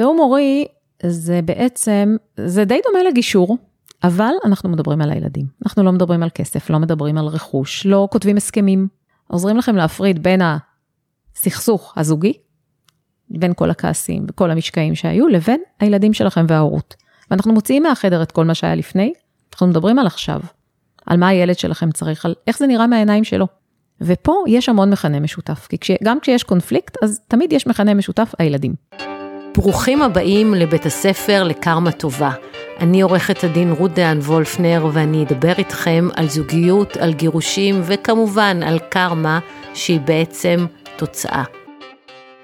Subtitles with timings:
[0.00, 0.66] תיאום הורי
[1.02, 3.58] זה בעצם, זה די דומה לגישור,
[4.04, 5.46] אבל אנחנו מדברים על הילדים.
[5.66, 8.88] אנחנו לא מדברים על כסף, לא מדברים על רכוש, לא כותבים הסכמים.
[9.26, 10.40] עוזרים לכם להפריד בין
[11.36, 12.32] הסכסוך הזוגי,
[13.30, 16.94] בין כל הכעסים וכל המשקעים שהיו, לבין הילדים שלכם וההורות.
[17.30, 19.12] ואנחנו מוציאים מהחדר את כל מה שהיה לפני,
[19.52, 20.40] אנחנו מדברים על עכשיו,
[21.06, 23.46] על מה הילד שלכם צריך, על איך זה נראה מהעיניים שלו.
[24.00, 28.32] ופה יש המון מכנה משותף, כי כש, גם כשיש קונפליקט, אז תמיד יש מכנה משותף,
[28.38, 28.74] הילדים.
[29.56, 32.30] ברוכים הבאים לבית הספר לקרמה טובה.
[32.80, 38.78] אני עורכת הדין רות דהן וולפנר ואני אדבר איתכם על זוגיות, על גירושים וכמובן על
[38.78, 39.38] קרמה
[39.74, 40.66] שהיא בעצם
[40.96, 41.44] תוצאה.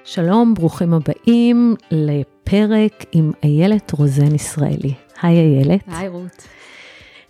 [0.04, 4.94] שלום, ברוכים הבאים לפרק עם איילת רוזן ישראלי.
[5.22, 5.80] היי איילת.
[5.86, 6.48] היי רות.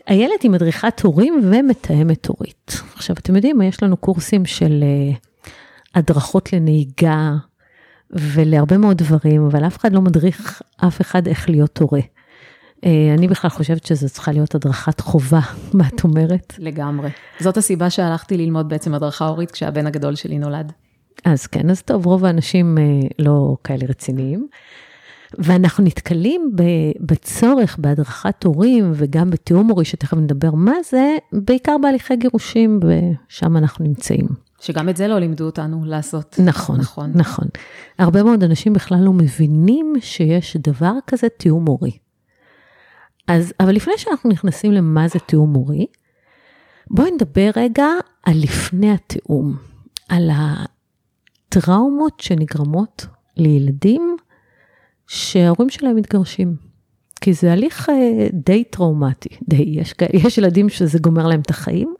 [0.09, 2.80] איילת היא מדריכת הורים ומתאמת הורית.
[2.95, 5.48] עכשיו, אתם יודעים, יש לנו קורסים של uh,
[5.95, 7.32] הדרכות לנהיגה
[8.10, 12.01] ולהרבה מאוד דברים, אבל אף אחד לא מדריך אף אחד איך להיות הורה.
[12.01, 12.88] Uh,
[13.19, 15.40] אני בכלל חושבת שזו צריכה להיות הדרכת חובה,
[15.74, 16.54] מה את אומרת?
[16.59, 17.10] לגמרי.
[17.40, 20.73] זאת הסיבה שהלכתי ללמוד בעצם הדרכה הורית כשהבן הגדול שלי נולד.
[21.24, 24.49] אז כן, אז טוב, רוב האנשים uh, לא כאלה רציניים.
[25.38, 26.52] ואנחנו נתקלים
[27.01, 33.84] בצורך בהדרכת הורים וגם בתיאום הורי, שתכף נדבר מה זה, בעיקר בהליכי גירושים, ושם אנחנו
[33.84, 34.27] נמצאים.
[34.60, 36.37] שגם את זה לא לימדו אותנו לעשות.
[36.45, 37.12] נכון, נכון.
[37.15, 37.49] נכון.
[37.99, 41.99] הרבה מאוד אנשים בכלל לא מבינים שיש דבר כזה תיאום הורי.
[43.29, 45.87] אז, אבל לפני שאנחנו נכנסים למה זה תיאום הורי,
[46.90, 47.87] בואי נדבר רגע
[48.23, 49.57] על לפני התיאום,
[50.09, 50.30] על
[51.49, 54.16] הטראומות שנגרמות לילדים
[55.07, 56.57] שההורים שלהם מתגרשים.
[57.21, 61.95] כי זה הליך אה, די טראומטי, די, יש, יש ילדים שזה גומר להם את החיים,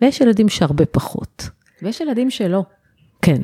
[0.00, 1.48] ויש ילדים שהרבה פחות.
[1.84, 2.64] ויש ילדים שלא.
[3.22, 3.42] כן.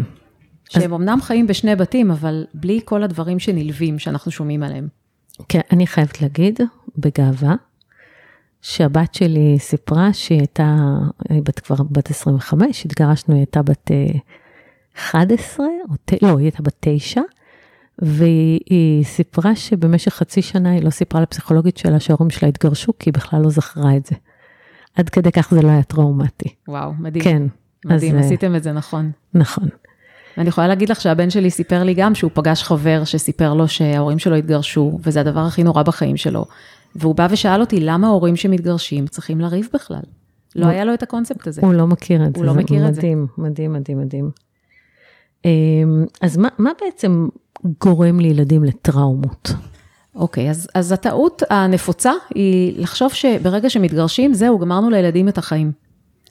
[0.69, 1.01] שהם אז...
[1.01, 4.89] אמנם חיים בשני בתים, אבל בלי כל הדברים שנלווים שאנחנו שומעים עליהם.
[5.49, 6.61] כן, אני חייבת להגיד,
[6.99, 7.55] בגאווה,
[8.63, 10.77] שהבת שלי סיפרה שהיא הייתה,
[11.29, 13.91] היא בת כבר בת 25, התגרשנו, היא הייתה בת
[14.97, 17.21] 11, אה, או, לא, היא הייתה בת 9,
[17.99, 23.15] והיא סיפרה שבמשך חצי שנה היא לא סיפרה לפסיכולוגית שלה שההורים שלה התגרשו, כי היא
[23.15, 24.15] בכלל לא זכרה את זה.
[24.95, 26.55] עד כדי כך זה לא היה טראומטי.
[26.69, 27.25] וואו, מדהים.
[27.25, 27.43] כן.
[27.85, 29.11] מדהים, אז, עשיתם את זה נכון.
[29.35, 29.69] נכון.
[30.37, 34.19] ואני יכולה להגיד לך שהבן שלי סיפר לי גם שהוא פגש חבר שסיפר לו שההורים
[34.19, 36.45] שלו התגרשו, וזה הדבר הכי נורא בחיים שלו.
[36.95, 40.03] והוא בא ושאל אותי, למה ההורים שמתגרשים צריכים לריב בכלל?
[40.57, 41.61] לא היה לו את הקונספט הזה.
[41.65, 42.41] הוא לא מכיר את זה.
[42.41, 43.01] הוא לא מכיר את זה.
[43.01, 44.31] מדהים, מדהים, מדהים, מדהים.
[45.45, 47.29] אמ, אז מה, מה בעצם
[47.81, 49.53] גורם לילדים לטראומות.
[50.15, 55.73] אוקיי, okay, אז, אז הטעות הנפוצה היא לחשוב שברגע שמתגרשים, זהו, גמרנו לילדים את החיים.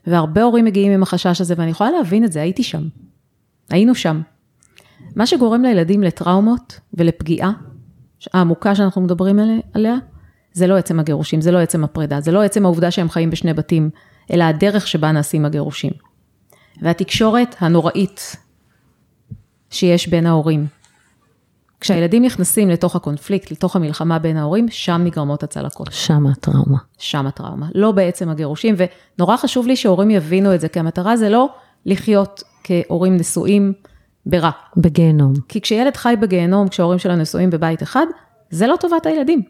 [0.08, 2.88] והרבה הורים מגיעים עם החשש הזה, ואני יכולה להבין את זה, הייתי שם.
[3.70, 4.22] היינו שם.
[5.16, 7.52] מה שגורם לילדים לטראומות ולפגיעה
[8.34, 9.40] העמוקה שאנחנו מדברים
[9.74, 9.96] עליה,
[10.54, 13.54] זה לא עצם הגירושים, זה לא עצם הפרידה, זה לא עצם העובדה שהם חיים בשני
[13.54, 13.90] בתים,
[14.32, 15.92] אלא הדרך שבה נעשים הגירושים.
[16.82, 18.36] והתקשורת הנוראית
[19.70, 20.68] שיש בין ההורים,
[21.81, 25.88] כשהילדים נכנסים לתוך הקונפליקט, לתוך המלחמה בין ההורים, שם נגרמות הצלקות.
[25.91, 26.78] שם הטראומה.
[26.97, 28.75] שם הטראומה, לא בעצם הגירושים,
[29.17, 31.50] ונורא חשוב לי שהורים יבינו את זה, כי המטרה זה לא
[31.85, 33.73] לחיות כהורים נשואים
[34.25, 34.51] ברע.
[34.78, 35.34] בגיהנום.
[35.47, 38.06] כי כשילד חי בגיהנום, כשההורים שלו נשואים בבית אחד,
[38.50, 39.41] זה לא טובת הילדים.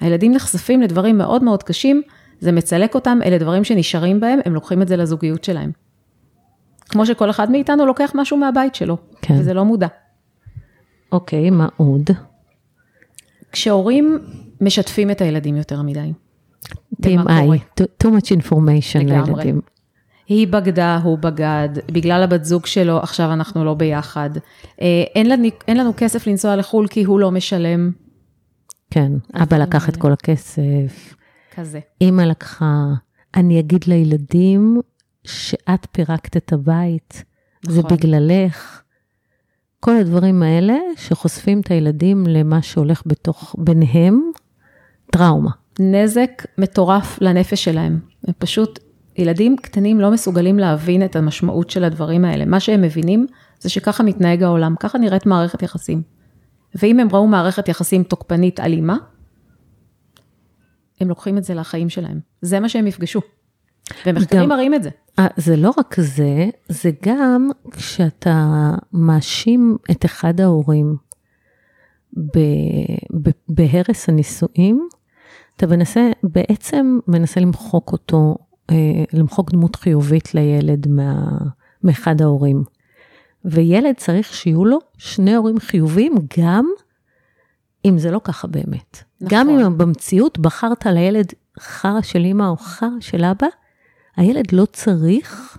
[0.00, 2.02] הילדים נחשפים לדברים מאוד מאוד קשים,
[2.40, 5.70] זה מצלק אותם, אלה דברים שנשארים בהם, הם לוקחים את זה לזוגיות שלהם.
[6.88, 9.34] כמו שכל אחד מאיתנו לוקח משהו מהבית שלו, כן.
[9.38, 9.86] וזה לא מודע.
[11.12, 12.10] אוקיי, מה עוד?
[13.52, 14.18] כשהורים
[14.60, 16.12] משתפים את הילדים יותר מדי.
[17.02, 19.60] TMI, too much information לילדים.
[20.26, 24.30] היא בגדה, הוא בגד, בגלל הבת זוג שלו, עכשיו אנחנו לא ביחד.
[24.80, 27.90] אה, אין לנו, אין לנו כסף לנסוע לחו"ל כי הוא לא משלם.
[28.90, 31.14] כן, אבא לקח את כל הכסף.
[31.54, 31.80] כזה.
[32.00, 32.84] אימא לקחה,
[33.34, 34.80] אני אגיד לילדים
[35.24, 37.24] שאת פירקת את הבית,
[37.64, 37.74] נכון.
[37.74, 38.79] זה בגללך.
[39.80, 44.20] כל הדברים האלה שחושפים את הילדים למה שהולך בתוך, ביניהם,
[45.12, 45.50] טראומה.
[45.80, 48.00] נזק מטורף לנפש שלהם.
[48.26, 48.78] הם פשוט,
[49.16, 52.44] ילדים קטנים לא מסוגלים להבין את המשמעות של הדברים האלה.
[52.44, 53.26] מה שהם מבינים
[53.60, 56.02] זה שככה מתנהג העולם, ככה נראית מערכת יחסים.
[56.74, 58.96] ואם הם ראו מערכת יחסים תוקפנית אלימה,
[61.00, 62.20] הם לוקחים את זה לחיים שלהם.
[62.42, 63.20] זה מה שהם יפגשו.
[64.06, 64.90] ומחקרים מראים את זה.
[65.20, 70.96] אה, זה לא רק זה, זה גם כשאתה מאשים את אחד ההורים
[73.48, 74.88] בהרס הנישואים,
[75.56, 78.36] אתה מנסה, בעצם מנסה למחוק אותו,
[78.70, 81.28] אה, למחוק דמות חיובית לילד מה,
[81.84, 82.64] מאחד ההורים.
[83.44, 86.70] וילד צריך שיהיו לו שני הורים חיוביים גם
[87.84, 89.02] אם זה לא ככה באמת.
[89.20, 89.38] נכון.
[89.38, 91.26] גם אם במציאות בחרת לילד
[91.60, 93.46] חרא של אמא או חרא של אבא,
[94.16, 95.58] הילד לא צריך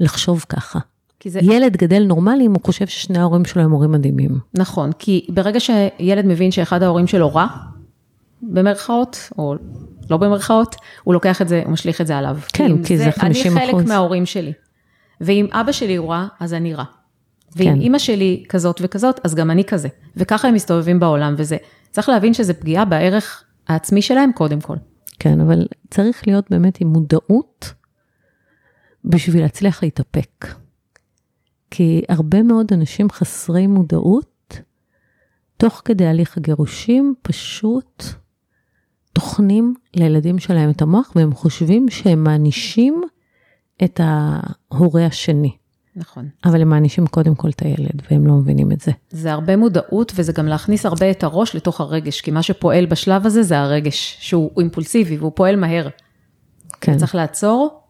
[0.00, 0.78] לחשוב ככה.
[1.20, 4.38] כי זה, ילד גדל נורמלי אם הוא חושב ששני ההורים שלו הם הורים מדהימים.
[4.54, 7.46] נכון, כי ברגע שילד מבין שאחד ההורים שלו רע,
[8.42, 9.54] במרכאות, או
[10.10, 12.38] לא במרכאות, הוא לוקח את זה, הוא משליך את זה עליו.
[12.52, 13.22] כן, כי זה 50%.
[13.22, 14.52] אני חלק מההורים שלי.
[15.20, 16.84] ואם אבא שלי הוא רע, אז אני רע.
[17.56, 17.80] ואם כן.
[17.80, 19.88] אימא שלי כזאת וכזאת, אז גם אני כזה.
[20.16, 21.56] וככה הם מסתובבים בעולם, וזה,
[21.90, 24.76] צריך להבין שזה פגיעה בערך העצמי שלהם קודם כל.
[25.18, 27.72] כן, אבל צריך להיות באמת עם מודעות
[29.04, 30.46] בשביל להצליח להתאפק.
[31.70, 34.60] כי הרבה מאוד אנשים חסרי מודעות,
[35.56, 38.04] תוך כדי הליך הגירושים, פשוט
[39.12, 43.02] טוחנים לילדים שלהם את המוח, והם חושבים שהם מענישים
[43.84, 45.56] את ההורה השני.
[45.96, 46.28] נכון.
[46.44, 48.92] אבל הם מענישים קודם כל את הילד, והם לא מבינים את זה.
[49.10, 53.26] זה הרבה מודעות, וזה גם להכניס הרבה את הראש לתוך הרגש, כי מה שפועל בשלב
[53.26, 55.88] הזה זה הרגש, שהוא אימפולסיבי והוא פועל מהר.
[56.80, 56.96] כן.
[56.96, 57.81] צריך לעצור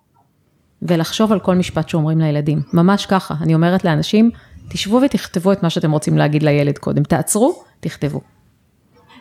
[0.82, 2.62] ולחשוב על כל משפט שאומרים לילדים.
[2.72, 4.30] ממש ככה, אני אומרת לאנשים,
[4.68, 7.02] תשבו ותכתבו את מה שאתם רוצים להגיד לילד קודם.
[7.02, 8.20] תעצרו, תכתבו.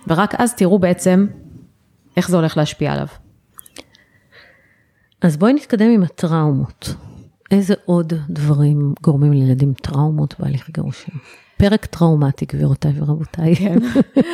[0.07, 1.27] ורק אז תראו בעצם
[2.17, 3.07] איך זה הולך להשפיע עליו.
[5.21, 6.95] אז בואי נתקדם עם הטראומות.
[7.51, 11.15] איזה עוד דברים גורמים לילדים טראומות בהליך גירושים?
[11.57, 13.55] פרק טראומטי, גבירותיי ורבותיי.
[13.55, 13.77] כן.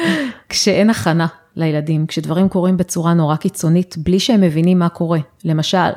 [0.49, 5.19] כשאין הכנה לילדים, כשדברים קורים בצורה נורא קיצונית, בלי שהם מבינים מה קורה.
[5.43, 5.89] למשל,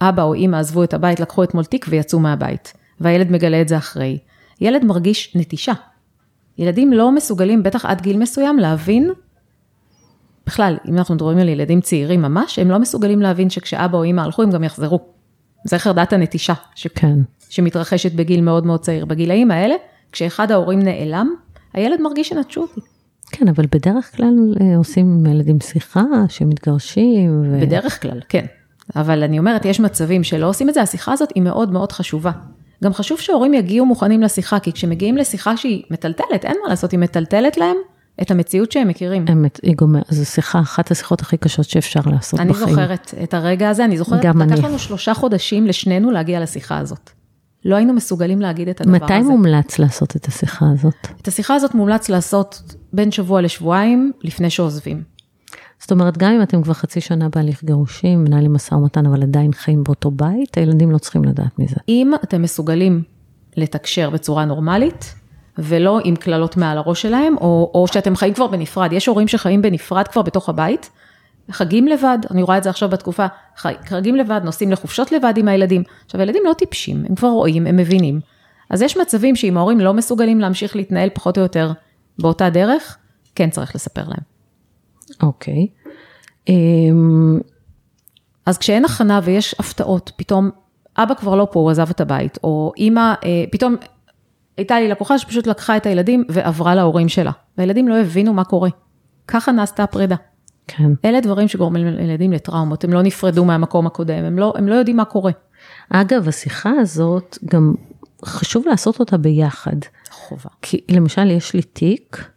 [0.00, 3.76] אבא או אימא עזבו את הבית, לקחו אתמול תיק ויצאו מהבית, והילד מגלה את זה
[3.76, 4.18] אחרי.
[4.60, 5.72] ילד מרגיש נטישה.
[6.58, 9.10] ילדים לא מסוגלים, בטח עד גיל מסוים, להבין,
[10.46, 14.20] בכלל, אם אנחנו מדברים על ילדים צעירים ממש, הם לא מסוגלים להבין שכשאבא או אימא
[14.20, 15.00] הלכו, הם גם יחזרו.
[15.64, 16.86] זה חרדת הנטישה, ש...
[16.86, 17.18] כן.
[17.48, 19.04] שמתרחשת בגיל מאוד מאוד צעיר.
[19.04, 19.74] בגילאים האלה,
[20.12, 21.34] כשאחד ההורים נעלם,
[21.72, 22.80] הילד מרגיש שנטשו אותי.
[23.32, 27.42] כן, אבל בדרך כלל אה, עושים עם ילדים שיחה, שמתגרשים.
[27.44, 27.60] ו...
[27.60, 28.46] בדרך כלל, כן.
[28.96, 32.30] אבל אני אומרת, יש מצבים שלא עושים את זה, השיחה הזאת היא מאוד מאוד חשובה.
[32.84, 37.00] גם חשוב שהורים יגיעו מוכנים לשיחה, כי כשמגיעים לשיחה שהיא מטלטלת, אין מה לעשות, היא
[37.00, 37.76] מטלטלת להם
[38.22, 39.24] את המציאות שהם מכירים.
[39.32, 42.68] אמת, היא גומרת, זו שיחה, אחת השיחות הכי קשות שאפשר לעשות אני בחיים.
[42.68, 44.62] זוכרת את הרגע הזה, אני זוכרת, גם לקח אני.
[44.62, 47.10] לנו שלושה חודשים לשנינו להגיע לשיחה הזאת.
[47.64, 49.28] לא היינו מסוגלים להגיד את הדבר מתי הזה.
[49.28, 50.94] מומלץ לעשות את השיחה הזאת?
[51.22, 55.15] את השיחה הזאת מומלץ לעשות בין שבוע לשבועיים לפני שעוזבים.
[55.80, 59.52] זאת אומרת, גם אם אתם כבר חצי שנה בהליך גירושים, מנהלים משא ומתן, אבל עדיין
[59.52, 61.76] חיים באותו בית, הילדים לא צריכים לדעת מזה.
[61.88, 63.02] אם אתם מסוגלים
[63.56, 65.14] לתקשר בצורה נורמלית,
[65.58, 68.92] ולא עם קללות מעל הראש שלהם, או, או שאתם חיים כבר בנפרד.
[68.92, 70.90] יש הורים שחיים בנפרד כבר בתוך הבית,
[71.50, 73.26] חגים לבד, אני רואה את זה עכשיו בתקופה,
[73.56, 75.82] חג, חגים לבד, נוסעים לחופשות לבד עם הילדים.
[76.06, 78.20] עכשיו, הילדים לא טיפשים, הם כבר רואים, הם מבינים.
[78.70, 81.72] אז יש מצבים שאם ההורים לא מסוגלים להמשיך להתנהל פחות או יותר
[82.18, 82.96] באותה דרך,
[83.34, 84.35] כן צריך לספר להם.
[85.22, 85.66] אוקיי.
[86.48, 87.38] אמ,
[88.46, 90.50] אז כשאין הכנה ויש הפתעות, פתאום
[90.98, 93.76] אבא כבר לא פה, הוא עזב את הבית, או אימא, אה, פתאום
[94.56, 98.70] הייתה לי לקוחה שפשוט לקחה את הילדים ועברה להורים שלה, והילדים לא הבינו מה קורה.
[99.28, 100.16] ככה נעשתה הפרידה.
[100.66, 100.92] כן.
[101.04, 104.96] אלה דברים שגורמים לילדים לטראומות, הם לא נפרדו מהמקום הקודם, הם לא, הם לא יודעים
[104.96, 105.32] מה קורה.
[105.90, 107.74] אגב, השיחה הזאת, גם
[108.24, 109.76] חשוב לעשות אותה ביחד.
[110.10, 110.50] חובה.
[110.62, 112.30] כי למשל, יש לי תיק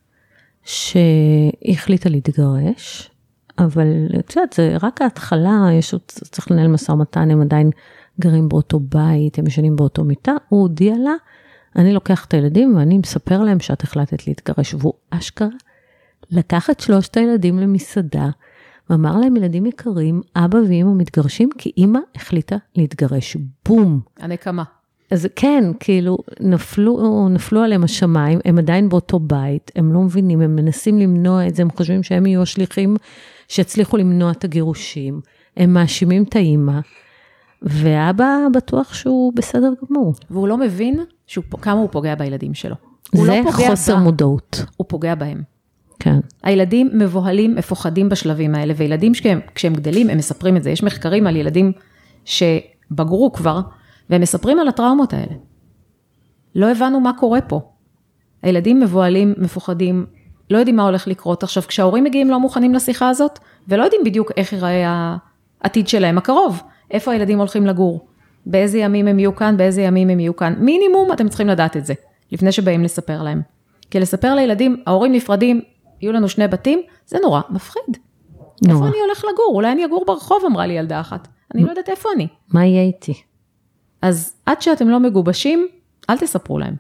[0.69, 3.11] שהיא החליטה להתגרש,
[3.57, 3.88] אבל
[4.19, 7.69] את יודעת, זה רק ההתחלה, יש עוד, צריך לנהל משא ומתן, הם עדיין
[8.19, 11.11] גרים באותו בית, הם ישנים באותו מיטה, הוא הודיע לה,
[11.76, 15.47] אני לוקח את הילדים ואני מספר להם שאת החלטת להתגרש, והוא אשכרה
[16.31, 18.30] לקח את שלושת הילדים למסעדה,
[18.90, 23.38] ואמר להם, ילדים יקרים, אבא ואמא מתגרשים כי אמא החליטה להתגרש.
[23.66, 24.02] בום.
[24.19, 24.64] הנקמה.
[25.11, 30.56] אז כן, כאילו, נפלו, נפלו עליהם השמיים, הם עדיין באותו בית, הם לא מבינים, הם
[30.56, 32.95] מנסים למנוע את זה, הם חושבים שהם יהיו השליחים
[33.47, 35.21] שיצליחו למנוע את הגירושים,
[35.57, 36.80] הם מאשימים את האימא,
[37.61, 40.13] ואבא בטוח שהוא בסדר גמור.
[40.30, 42.75] והוא לא מבין שהוא, כמה הוא פוגע בילדים שלו.
[43.16, 44.66] זה לא חוסר בה, מודעות.
[44.78, 45.42] הוא פוגע בהם.
[45.99, 50.69] כן, הילדים מבוהלים, מפוחדים בשלבים האלה, וילדים שכשהם, כשהם גדלים, הם מספרים את זה.
[50.69, 51.71] יש מחקרים על ילדים
[52.25, 53.61] שבגרו כבר,
[54.09, 55.33] והם מספרים על הטראומות האלה.
[56.56, 57.61] לא הבנו מה קורה פה.
[58.42, 60.06] הילדים מבוהלים, מפוחדים,
[60.49, 61.44] לא יודעים מה הולך לקרות.
[61.44, 65.16] עכשיו, כשההורים מגיעים לא מוכנים לשיחה הזאת, ולא יודעים בדיוק איך ייראה
[65.61, 68.07] העתיד שלהם הקרוב, איפה הילדים הולכים לגור,
[68.45, 70.56] באיזה ימים הם יהיו כאן, באיזה ימים הם יהיו כאן.
[70.59, 71.94] מינימום אתם צריכים לדעת את זה,
[72.31, 73.42] לפני שבאים לספר להם.
[73.92, 75.61] כי לספר לילדים, ההורים נפרדים,
[76.01, 77.97] יהיו לנו שני בתים, זה נורא מפחיד.
[78.68, 78.75] נורא.
[78.75, 79.51] איפה אני הולך לגור?
[79.54, 81.28] אולי אני אגור ברחוב, אמרה לי ילדה אחת.
[81.56, 82.28] אני לא יודעת איפה אני.
[82.54, 83.13] מה יהיה איתי?
[84.02, 85.68] אז עד שאתם לא מגובשים,
[86.10, 86.76] אל תספרו להם.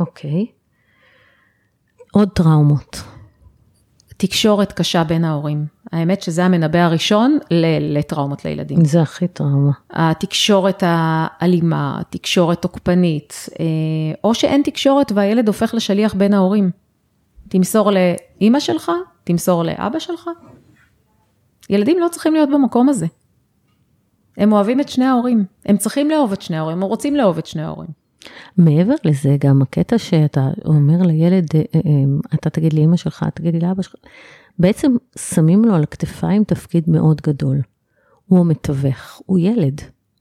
[0.00, 0.46] אוקיי.
[2.12, 3.02] עוד טראומות.
[4.16, 5.66] תקשורת קשה בין ההורים.
[5.92, 7.38] האמת שזה המנבא הראשון
[7.80, 8.84] לטראומות לילדים.
[8.84, 9.72] זה הכי טראומה.
[9.90, 13.64] התקשורת האלימה, תקשורת תוקפנית, אה,
[14.24, 16.70] או שאין תקשורת והילד הופך לשליח בין ההורים.
[17.48, 18.92] תמסור לאימא שלך,
[19.24, 20.30] תמסור לאבא שלך.
[21.70, 23.06] ילדים לא צריכים להיות במקום הזה.
[24.36, 27.46] הם אוהבים את שני ההורים, הם צריכים לאהוב את שני ההורים, הם רוצים לאהוב את
[27.46, 27.88] שני ההורים.
[28.56, 31.80] מעבר לזה, גם הקטע שאתה אומר לילד, אה, אה,
[32.34, 33.94] אתה תגיד לי אמא שלך, תגיד לי לאבא שלך,
[34.58, 37.60] בעצם שמים לו על הכתפיים תפקיד מאוד גדול.
[38.26, 39.80] הוא המתווך, הוא ילד,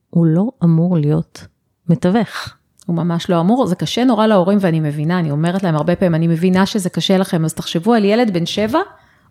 [0.09, 1.47] הוא לא אמור להיות
[1.89, 2.55] מתווך.
[2.85, 6.15] הוא ממש לא אמור, זה קשה נורא להורים ואני מבינה, אני אומרת להם הרבה פעמים,
[6.15, 8.79] אני מבינה שזה קשה לכם, אז תחשבו על ילד בן 7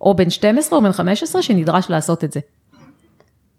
[0.01, 2.41] או בן 12 או בן 15 שנדרש לעשות את זה.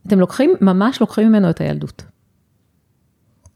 [0.07, 2.03] אתם לוקחים, ממש לוקחים ממנו את הילדות.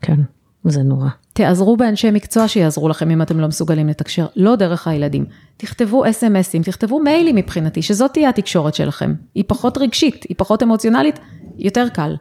[0.02, 0.20] כן,
[0.64, 1.10] זה נורא.
[1.34, 5.26] תעזרו באנשי מקצוע שיעזרו לכם אם אתם לא מסוגלים לתקשר, לא דרך הילדים.
[5.58, 9.14] תכתבו אס.אם.אסים, תכתבו מיילים מבחינתי, שזאת תהיה התקשורת שלכם.
[9.36, 11.20] היא פחות רגשית, היא פחות אמוציונלית,
[11.58, 12.16] יותר קל.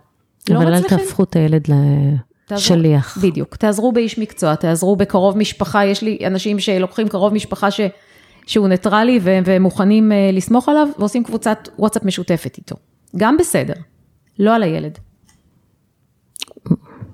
[0.50, 0.98] לא אבל אל מצליחים?
[0.98, 1.62] תהפכו את הילד
[2.46, 3.18] תעזרו- לשליח.
[3.22, 7.80] בדיוק, תעזרו באיש מקצוע, תעזרו בקרוב משפחה, יש לי אנשים שלוקחים קרוב משפחה ש,
[8.46, 12.76] שהוא ניטרלי ו- ומוכנים אה, לסמוך עליו, ועושים קבוצת וואטסאפ משותפת איתו.
[13.16, 13.74] גם בסדר,
[14.38, 14.98] לא על הילד.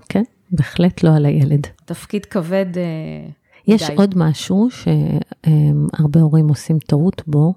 [0.09, 1.67] כן, בהחלט לא על הילד.
[1.85, 3.29] תפקיד כבד אה,
[3.67, 3.95] יש מדי.
[3.95, 7.55] עוד משהו שהרבה הורים עושים טעות בו,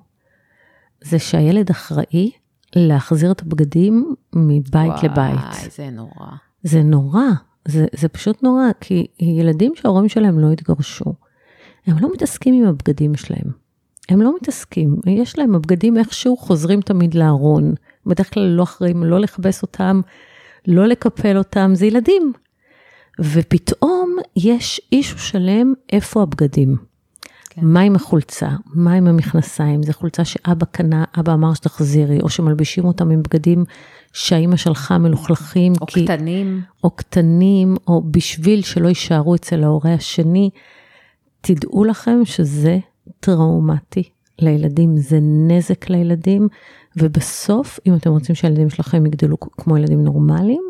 [1.03, 2.31] זה שהילד אחראי
[2.75, 5.71] להחזיר את הבגדים מבית וואי, לבית.
[5.75, 6.27] זה נורא.
[6.63, 7.25] זה נורא,
[7.67, 11.13] זה, זה פשוט נורא, כי ילדים שההורים שלהם לא התגרשו,
[11.87, 13.65] הם לא מתעסקים עם הבגדים שלהם.
[14.09, 17.73] הם לא מתעסקים, יש להם הבגדים איכשהו חוזרים תמיד לארון.
[18.05, 20.01] בדרך כלל לא אחראים לא לכבס אותם,
[20.67, 22.33] לא לקפל אותם, זה ילדים.
[23.19, 26.75] ופתאום יש אישו שלם איפה הבגדים.
[27.49, 27.61] כן.
[27.65, 28.49] מה עם החולצה?
[28.65, 29.83] מה עם המכנסיים?
[29.83, 33.65] זו חולצה שאבא קנה, אבא אמר שתחזירי, או שמלבישים אותם עם בגדים
[34.13, 35.73] שהאימא שלחה מלוכלכים.
[35.81, 36.05] או כי...
[36.05, 36.61] קטנים.
[36.83, 40.49] או קטנים, או בשביל שלא יישארו אצל ההורה השני,
[41.41, 42.77] תדעו לכם שזה
[43.19, 44.03] טראומטי
[44.39, 46.47] לילדים, זה נזק לילדים,
[46.97, 50.63] ובסוף, אם אתם רוצים שהילדים שלכם יגדלו כמו ילדים נורמליים,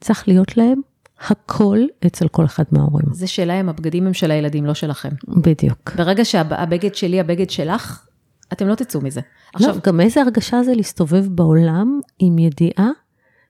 [0.00, 0.80] צריך להיות להם
[1.28, 3.06] הכל אצל כל אחד מההורים.
[3.12, 5.08] זה שלהם, הבגדים הם של הילדים, לא שלכם.
[5.28, 5.92] בדיוק.
[5.96, 8.06] ברגע שהבגד שלי, הבגד שלך,
[8.52, 9.20] אתם לא תצאו מזה.
[9.54, 12.90] עכשיו, עכשיו, גם איזה הרגשה זה להסתובב בעולם עם ידיעה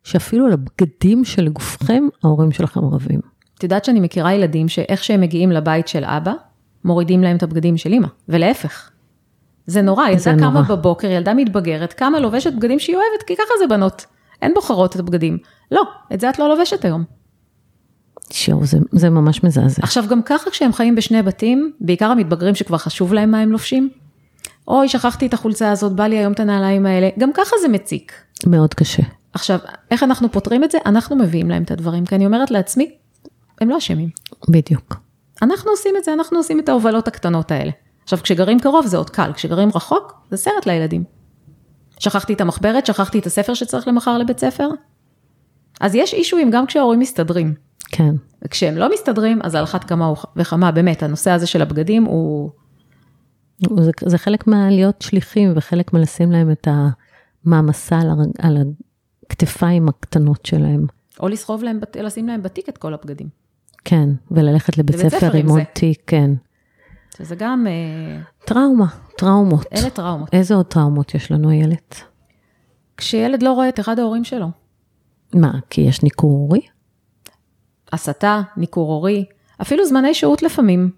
[0.05, 3.21] שאפילו על הבגדים של גופכם, ההורים שלכם רבים.
[3.59, 6.33] את יודעת שאני מכירה ילדים שאיך שהם מגיעים לבית של אבא,
[6.85, 8.91] מורידים להם את הבגדים של אימא, ולהפך.
[9.67, 10.63] זה נורא, ילדה זה קמה נורא.
[10.63, 14.07] בבוקר, ילדה מתבגרת, קמה לובשת בגדים שהיא אוהבת, כי ככה זה בנות.
[14.43, 15.39] הן בוחרות את הבגדים.
[15.71, 15.83] לא,
[16.15, 17.05] את זה את לא לובשת היום.
[18.33, 19.83] שיו, זה, זה ממש מזעזע.
[19.83, 23.91] עכשיו, גם ככה כשהם חיים בשני בתים, בעיקר המתבגרים שכבר חשוב להם מה הם לובשים,
[24.69, 28.13] אוי, שכחתי את החולצה הזאת, בא לי היום את הנעליים האלה, גם ככה זה מציק.
[28.47, 29.03] מאוד קשה.
[29.33, 29.59] עכשיו,
[29.91, 30.79] איך אנחנו פותרים את זה?
[30.87, 32.95] אנחנו מביאים להם את הדברים, כי אני אומרת לעצמי,
[33.61, 34.09] הם לא אשמים.
[34.49, 34.97] בדיוק.
[35.43, 37.71] אנחנו עושים את זה, אנחנו עושים את ההובלות הקטנות האלה.
[38.07, 41.05] עכשיו, כשגרים קרוב זה עוד קל, כשגרים רחוק, זה סרט לילדים.
[41.99, 44.69] שכחתי את המחברת, שכחתי את הספר שצריך למחר לבית ספר.
[45.81, 47.55] אז יש אישויים גם כשההורים מסתדרים.
[47.89, 48.15] כן.
[48.45, 52.51] וכשהם לא מסתדרים, אז על אחת כמה וכמה, באמת, הנושא הזה של הבגדים הוא...
[53.81, 56.69] זה, זה חלק מהלהיות שליחים וחלק מלשים להם את
[57.45, 58.09] המעמסה על,
[58.39, 58.59] על
[59.27, 60.87] הכתפיים הקטנות שלהם.
[61.21, 63.29] או לסחוב להם, לשים להם בתיק את כל הבגדים.
[63.85, 65.61] כן, וללכת לבית ספר עם עוד.
[65.73, 66.31] תיק, כן.
[67.19, 68.87] שזה גם, אה, טראומה,
[69.19, 69.67] טראומות.
[69.73, 70.29] אלה טראומות.
[70.33, 72.03] איזה עוד טראומות יש לנו, איילת?
[72.97, 74.47] כשילד לא רואה את אחד ההורים שלו,
[75.35, 76.61] מה, כי יש ניכור הורי?
[77.93, 79.25] הסתה, ניכור הורי,
[79.63, 80.91] אפילו זמני שהות לפעמים,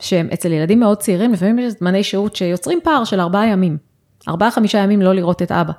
[0.00, 3.78] שהם אצל ילדים מאוד צעירים, לפעמים יש זמני שהות שיוצרים פער של ארבעה ימים.
[4.28, 5.72] ארבעה, חמישה ימים לא לראות את אבא,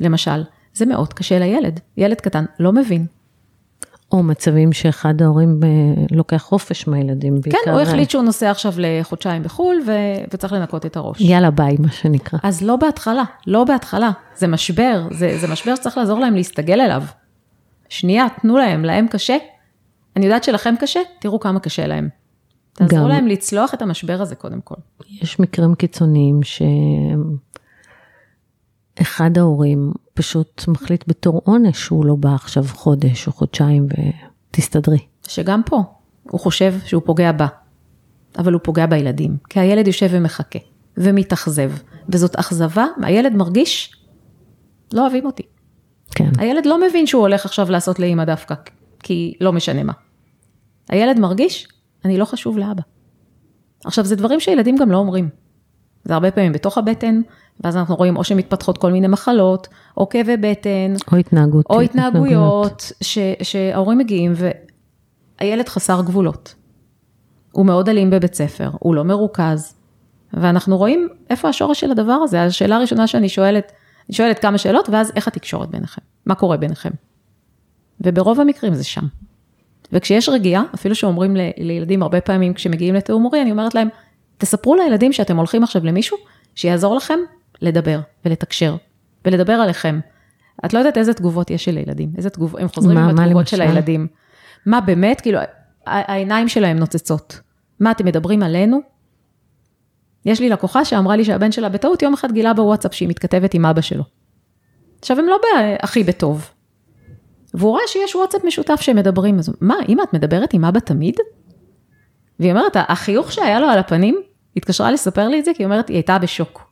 [0.00, 0.44] למשל.
[0.74, 1.80] זה מאוד קשה לילד.
[1.96, 3.06] ילד קטן לא מבין.
[4.12, 5.68] או מצבים שאחד ההורים אה,
[6.10, 7.58] לוקח חופש מהילדים, בעיקר...
[7.64, 9.90] כן, הוא החליט שהוא נוסע עכשיו לחודשיים בחו"ל, ו...
[10.34, 11.20] וצריך לנקות את הראש.
[11.20, 12.38] יאללה ביי, מה שנקרא.
[12.42, 14.10] אז לא בהתחלה, לא בהתחלה.
[14.36, 17.02] זה משבר, זה, זה משבר שצריך לעזור להם להסתגל אליו.
[17.88, 19.36] שנייה, תנו להם, להם קשה.
[20.16, 22.08] אני יודעת שלכם קשה, תראו כמה קשה להם.
[22.72, 24.74] תעזרו גם- להם לצלוח את המשבר הזה קודם כל.
[25.22, 26.40] יש מקרים קיצוניים
[28.98, 33.86] שאחד ההורים פשוט מחליט בתור עונש שהוא לא בא עכשיו חודש או חודשיים
[34.50, 34.98] ותסתדרי.
[35.28, 35.82] שגם פה,
[36.22, 37.46] הוא חושב שהוא פוגע בה,
[38.38, 40.58] אבל הוא פוגע בילדים, כי הילד יושב ומחכה,
[40.96, 41.72] ומתאכזב,
[42.08, 43.92] וזאת אכזבה, הילד מרגיש,
[44.92, 45.42] לא אוהבים אותי.
[46.14, 48.54] כן, הילד לא מבין שהוא הולך עכשיו לעשות לאימא דווקא,
[49.02, 49.92] כי לא משנה מה.
[50.88, 51.68] הילד מרגיש,
[52.04, 52.82] אני לא חשוב לאבא.
[53.84, 55.28] עכשיו, זה דברים שילדים גם לא אומרים.
[56.04, 57.20] זה הרבה פעמים בתוך הבטן,
[57.60, 61.66] ואז אנחנו רואים או שמתפתחות כל מיני מחלות, או כאבי בטן, או התנהגות.
[61.70, 64.32] או התנהגויות, ש, שההורים מגיעים
[65.40, 66.54] והילד חסר גבולות.
[67.52, 69.74] הוא מאוד אלים בבית ספר, הוא לא מרוכז,
[70.34, 72.42] ואנחנו רואים איפה השורש של הדבר הזה.
[72.42, 73.72] השאלה הראשונה שאני שואלת,
[74.08, 76.02] אני שואלת כמה שאלות, ואז איך התקשורת ביניכם?
[76.26, 76.90] מה קורה ביניכם?
[78.00, 79.06] וברוב המקרים זה שם.
[79.92, 83.88] וכשיש רגיעה, אפילו שאומרים לילדים הרבה פעמים כשמגיעים לתיאום מורי, אני אומרת להם,
[84.38, 86.16] תספרו לילדים שאתם הולכים עכשיו למישהו
[86.54, 87.18] שיעזור לכם
[87.62, 88.76] לדבר ולתקשר
[89.24, 90.00] ולדבר עליכם.
[90.64, 93.48] את לא יודעת איזה תגובות יש של הילדים, איזה תגובות, הם חוזרים מה- עם התגובות
[93.48, 93.62] של?
[93.62, 94.06] הילדים.
[94.66, 95.38] מה באמת, כאילו,
[95.86, 97.40] העיניים שלהם נוצצות.
[97.80, 98.80] מה, אתם מדברים עלינו?
[100.24, 103.66] יש לי לקוחה שאמרה לי שהבן שלה בטעות יום אחד גילה בוואטסאפ שהיא מתכתבת עם
[103.66, 104.02] אבא שלו.
[105.00, 105.36] עכשיו, הם לא
[105.82, 106.50] הכי בטוב.
[107.54, 111.14] והוא רואה שיש וואטסאפ משותף שהם מדברים, אז מה, אמא, את מדברת עם אבא תמיד?
[112.40, 114.20] והיא אומרת, החיוך שהיה לו על הפנים,
[114.56, 116.70] התקשרה לספר לי את זה, כי היא אומרת, היא הייתה בשוק.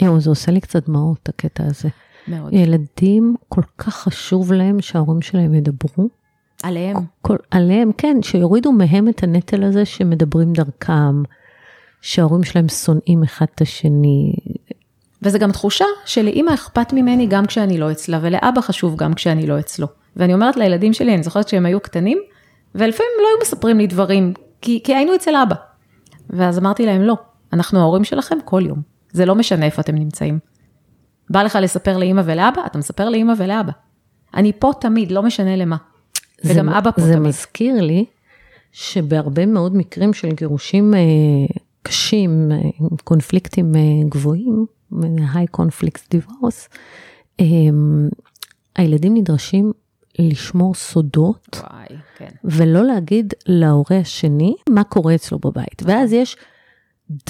[0.00, 1.88] יואו, זה עושה לי קצת דמעות, הקטע הזה.
[2.28, 2.52] מאוד.
[2.52, 6.08] ילדים, כל כך חשוב להם שההורים שלהם ידברו.
[6.62, 6.96] עליהם.
[7.22, 11.22] כל, עליהם, כן, שיורידו מהם את הנטל הזה שמדברים דרכם,
[12.00, 14.34] שההורים שלהם שונאים אחד את השני.
[15.22, 19.58] וזה גם תחושה שלאמא אכפת ממני גם כשאני לא אצלה, ולאבא חשוב גם כשאני לא
[19.58, 19.86] אצלו.
[20.16, 22.18] ואני אומרת לילדים שלי, אני זוכרת שהם היו קטנים,
[22.74, 25.54] ולפעמים לא היו מספרים לי דברים, כי, כי היינו אצל אבא.
[26.30, 27.16] ואז אמרתי להם, לא,
[27.52, 28.82] אנחנו ההורים שלכם כל יום.
[29.12, 30.38] זה לא משנה איפה אתם נמצאים.
[31.30, 33.72] בא לך לספר לאמא ולאבא, אתה מספר לאמא ולאבא.
[34.34, 35.76] אני פה תמיד, לא משנה למה.
[36.44, 37.28] וגם זה, אבא פה זה תמיד.
[37.28, 38.04] מזכיר לי
[38.72, 41.00] שבהרבה מאוד מקרים של גירושים אה,
[41.82, 44.66] קשים, אה, עם קונפליקטים אה, גבוהים,
[45.34, 46.76] high conflict divorce,
[47.40, 47.46] אה,
[48.76, 49.72] הילדים נדרשים
[50.20, 51.56] לשמור סודות.
[51.70, 51.86] וואי,
[52.16, 52.28] כן.
[52.44, 55.82] ולא להגיד להורה השני מה קורה אצלו בבית.
[55.84, 56.36] ואז יש,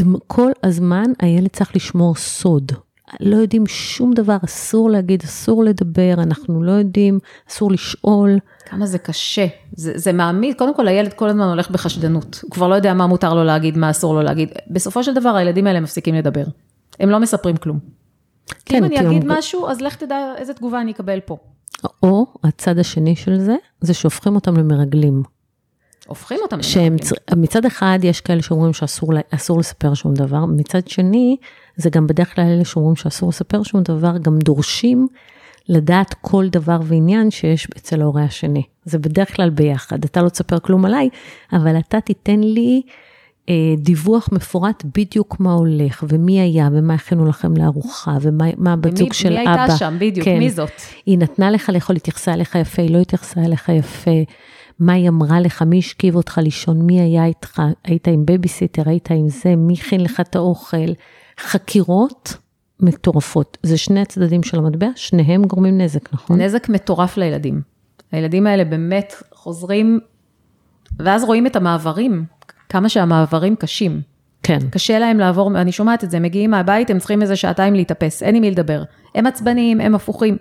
[0.01, 2.73] דמ- כל הזמן הילד צריך לשמור סוד.
[3.21, 7.19] לא יודעים שום דבר, אסור להגיד, אסור לדבר, אנחנו לא יודעים,
[7.51, 8.39] אסור לשאול.
[8.65, 12.69] כמה זה קשה, זה, זה מעמיד, קודם כל הילד כל הזמן הולך בחשדנות, הוא כבר
[12.69, 14.49] לא יודע מה מותר לו להגיד, מה אסור לו להגיד.
[14.71, 16.45] בסופו של דבר הילדים האלה מפסיקים לדבר,
[17.01, 17.79] הם לא מספרים כלום.
[18.65, 21.37] כי אם כן, אני אגיד הם- משהו, אז לך תדע איזה תגובה אני אקבל פה.
[22.03, 25.23] או הצד השני של זה, זה שהופכים אותם למרגלים.
[26.07, 26.99] הופכים אותם למרגלים.
[26.99, 31.37] צר- מצד אחד יש כאלה שאומרים שאסור לספר שום דבר, מצד שני,
[31.77, 35.07] זה גם בדרך כלל אלה שאומרים שאסור לספר שום דבר, גם דורשים
[35.69, 38.63] לדעת כל דבר ועניין שיש אצל ההורה השני.
[38.85, 41.09] זה בדרך כלל ביחד, אתה לא תספר כלום עליי,
[41.53, 42.83] אבל אתה תיתן לי
[43.77, 49.43] דיווח מפורט בדיוק מה הולך, ומי היה, ומה הכינו לכם לארוחה, ומה זוג של מי
[49.43, 49.61] אבא.
[49.61, 50.39] הייתה שם, בדיוק, כן.
[50.39, 50.71] מי זאת?
[51.07, 54.11] היא נתנה לך לאכול, התייחסה אליך יפה, היא לא התייחסה אליך יפה,
[54.79, 59.11] מה היא אמרה לך, מי השכיב אותך לישון, מי היה איתך, היית עם בייביסיטר, היית
[59.11, 60.93] עם זה, מי הכין לך את האוכל.
[61.41, 62.37] חקירות
[62.81, 63.59] מטורפות.
[63.63, 66.41] זה שני הצדדים של המטבע, שניהם גורמים נזק, נכון?
[66.41, 67.61] נזק מטורף לילדים.
[68.13, 70.01] הילדים האלה באמת חוזרים,
[70.99, 72.25] ואז רואים את המעברים,
[72.71, 74.01] כמה שהמעברים קשים.
[74.43, 74.59] כן.
[74.71, 78.35] קשה להם לעבור, אני שומעת את זה, מגיעים מהבית, הם צריכים איזה שעתיים להתאפס, אין
[78.35, 78.83] עם מי לדבר.
[79.15, 80.37] הם עצבניים, הם הפוכים.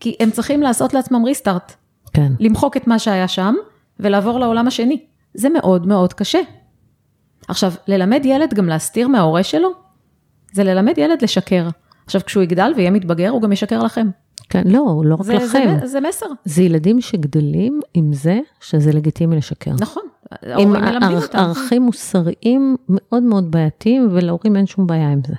[0.00, 1.72] כי הם צריכים לעשות לעצמם ריסטארט,
[2.12, 2.32] כן.
[2.40, 3.54] למחוק את מה שהיה שם
[4.00, 5.04] ולעבור לעולם השני.
[5.34, 6.38] זה מאוד מאוד קשה.
[7.48, 9.68] עכשיו, ללמד ילד גם להסתיר מההורה שלו,
[10.52, 11.68] זה ללמד ילד לשקר.
[12.06, 14.08] עכשיו, כשהוא יגדל ויהיה מתבגר, הוא גם ישקר לכם.
[14.48, 15.76] כן, לא, לא רק זה, לכם.
[15.80, 19.72] זה, זה מסר, זה ילדים שגדלים עם זה שזה לגיטימי לשקר.
[19.80, 20.02] נכון.
[20.32, 21.38] ערכ- אותם.
[21.38, 25.34] ערכים מוסריים מאוד מאוד בעייתיים, ולהורים אין שום בעיה עם זה.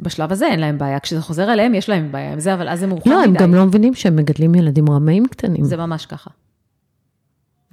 [0.00, 2.80] בשלב הזה אין להם בעיה, כשזה חוזר אליהם יש להם בעיה עם זה, אבל אז
[2.80, 3.38] זה מאוחר לא, הם מדי.
[3.44, 5.64] גם לא מבינים שהם מגדלים ילדים רמאים קטנים.
[5.64, 6.30] זה ממש ככה.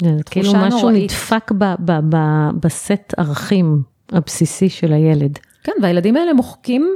[0.01, 1.11] זה כאילו משהו נוראית.
[1.11, 1.51] נדפק
[2.59, 5.39] בסט ערכים הבסיסי של הילד.
[5.63, 6.95] כן, והילדים האלה מוחקים,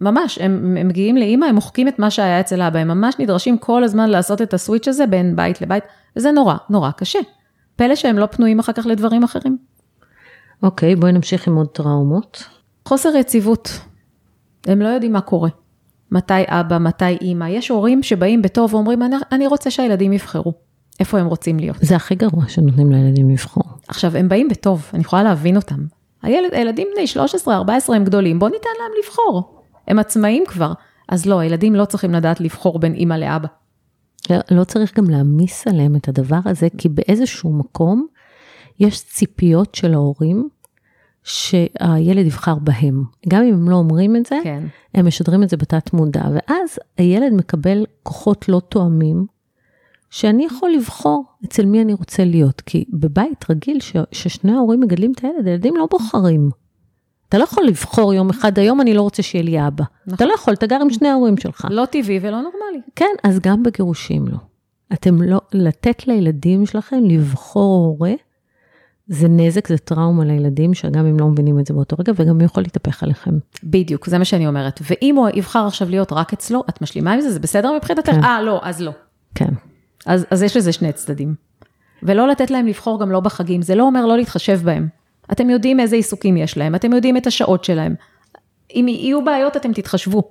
[0.00, 3.58] ממש, הם, הם מגיעים לאימא, הם מוחקים את מה שהיה אצל אבא, הם ממש נדרשים
[3.58, 5.84] כל הזמן לעשות את הסוויץ' הזה בין בית לבית,
[6.16, 7.18] וזה נורא, נורא קשה.
[7.80, 9.58] פלא שהם לא פנויים אחר כך לדברים אחרים.
[10.62, 12.44] אוקיי, בואי נמשיך עם עוד טראומות.
[12.88, 13.80] חוסר יציבות,
[14.66, 15.48] הם לא יודעים מה קורה.
[16.10, 17.44] מתי אבא, מתי אימא.
[17.44, 20.52] יש הורים שבאים בטוב ואומרים, אני, אני רוצה שהילדים יבחרו
[21.00, 21.76] איפה הם רוצים להיות.
[21.80, 23.64] זה הכי גרוע שנותנים לילדים לבחור.
[23.88, 25.86] עכשיו, הם באים בטוב, אני יכולה להבין אותם.
[26.22, 27.04] הילד, הילדים בני
[27.46, 27.48] 13-14
[27.94, 29.62] הם גדולים, בוא ניתן להם לבחור.
[29.88, 30.72] הם עצמאים כבר.
[31.08, 33.48] אז לא, הילדים לא צריכים לדעת לבחור בין אימא לאבא.
[34.30, 38.06] לא, לא צריך גם להעמיס עליהם את הדבר הזה, כי באיזשהו מקום
[38.80, 40.48] יש ציפיות של ההורים
[41.24, 43.04] שהילד יבחר בהם.
[43.28, 44.62] גם אם הם לא אומרים את זה, כן.
[44.94, 49.26] הם משדרים את זה בתת מודע, ואז הילד מקבל כוחות לא תואמים,
[50.10, 55.12] שאני יכול לבחור אצל מי אני רוצה להיות, כי בבית רגיל ש, ששני ההורים מגדלים
[55.12, 56.50] את הילד, הילדים לא בוחרים.
[57.30, 59.84] אתה לא יכול לבחור יום אחד, היום אני לא רוצה שיהיה לי אבא.
[60.06, 60.14] נכון.
[60.14, 61.66] אתה לא יכול, אתה גר עם שני ההורים שלך.
[61.70, 62.80] לא טבעי ולא נורמלי.
[62.96, 64.36] כן, אז גם בגירושים לא.
[64.92, 68.12] אתם לא, לתת לילדים שלכם לבחור הורה,
[69.06, 72.62] זה נזק, זה טראומה לילדים, שגם אם לא מבינים את זה באותו רגע, וגם יכול
[72.62, 73.38] להתהפך עליכם.
[73.64, 74.80] בדיוק, זה מה שאני אומרת.
[74.90, 77.30] ואם הוא יבחר עכשיו להיות רק אצלו, את משלימה עם זה?
[77.30, 78.10] זה בסדר מבחינתך?
[78.10, 78.24] כן.
[78.24, 78.92] אה, לא, אז לא.
[79.34, 79.50] כן.
[80.06, 81.34] אז, אז יש לזה שני צדדים.
[82.02, 84.88] ולא לתת להם לבחור גם לא בחגים, זה לא אומר לא להתחשב בהם.
[85.32, 87.94] אתם יודעים איזה עיסוקים יש להם, אתם יודעים את השעות שלהם.
[88.74, 90.22] אם יהיו בעיות, אתם תתחשבו.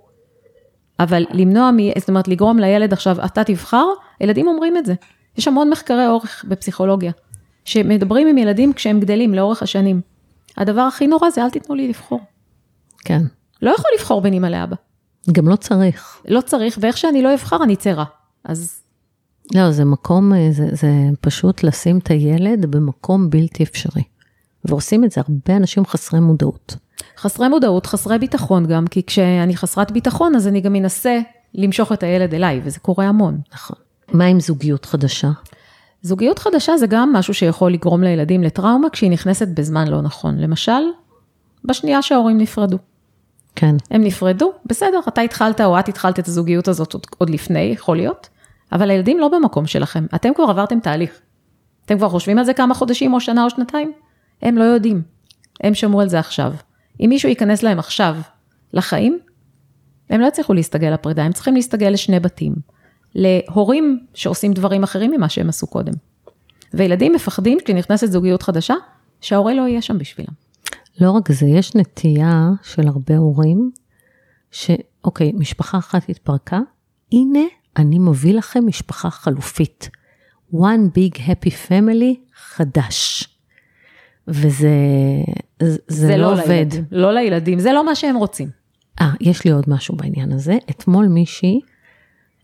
[1.00, 3.86] אבל למנוע, מ- זאת אומרת, לגרום לילד עכשיו, אתה תבחר,
[4.22, 4.94] ילדים אומרים את זה.
[5.38, 7.12] יש המון מחקרי אורך בפסיכולוגיה,
[7.66, 10.02] שמדברים עם ילדים כשהם גדלים לאורך השנים.
[10.58, 12.20] הדבר הכי נורא זה אל תיתנו לי לבחור.
[13.06, 13.22] כן.
[13.62, 14.76] לא יכול לבחור בין אמא לאבא.
[15.32, 16.22] גם לא צריך.
[16.28, 18.06] לא צריך, ואיך שאני לא אבחר, אני רע.
[18.44, 18.82] אז
[19.56, 20.88] לא, זה מקום, אה, זה, זה
[21.22, 24.04] פשוט לשים את הילד במקום בלתי אפשרי.
[24.66, 26.76] ועושים את זה הרבה אנשים חסרי מודעות.
[27.18, 31.20] חסרי מודעות, חסרי ביטחון גם, כי כשאני חסרת ביטחון, אז אני גם אנסה
[31.54, 33.40] למשוך את הילד אליי, וזה קורה המון.
[33.54, 33.78] נכון.
[34.14, 35.30] מה עם זוגיות חדשה?
[36.02, 40.38] זוגיות חדשה זה גם משהו שיכול לגרום לילדים לטראומה כשהיא נכנסת בזמן לא נכון.
[40.38, 40.82] למשל,
[41.66, 42.78] בשנייה שההורים נפרדו.
[43.56, 43.76] כן.
[43.92, 47.98] הם נפרדו, בסדר, אתה התחלת או את התחלת את הזוגיות הזאת עוד, עוד לפני, יכול
[47.98, 48.30] להיות,
[48.72, 51.12] אבל הילדים לא במקום שלכם, אתם כבר עברתם תהליך.
[51.86, 53.92] אתם כבר חושבים על זה כמה חודשים או שנה או שנתיים?
[54.42, 55.02] הם לא יודעים,
[55.62, 56.54] הם שמעו על זה עכשיו.
[57.00, 58.18] אם מישהו ייכנס להם עכשיו
[58.74, 59.20] לחיים,
[60.10, 62.56] הם לא יצליחו להסתגל לפרידה, הם צריכים להסתגל לשני בתים.
[63.16, 65.94] להורים שעושים דברים אחרים ממה שהם עשו קודם.
[66.74, 68.76] וילדים מפחדים, כשנכנסת זוגיות חדשה,
[69.22, 70.34] שההורה לא יהיה שם בשבילם.
[71.02, 73.72] לא רק זה, יש נטייה של הרבה הורים,
[74.52, 76.60] שאוקיי, משפחה אחת התפרקה,
[77.12, 77.40] הנה
[77.78, 79.90] אני מביא לכם משפחה חלופית.
[80.54, 83.28] one big happy family חדש.
[84.30, 84.70] וזה
[85.64, 86.48] זה, זה לא עובד.
[86.48, 88.50] לילדים, לא לילדים, זה לא מה שהם רוצים.
[89.02, 90.58] אה, יש לי עוד משהו בעניין הזה.
[90.70, 91.60] אתמול מישהי,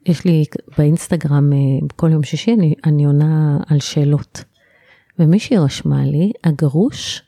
[0.05, 0.45] יש לי
[0.77, 1.57] באינסטגרם, אה,
[1.95, 4.43] כל יום שישי אני, אני עונה על שאלות.
[5.19, 7.23] ומישהי רשמה לי, הגרוש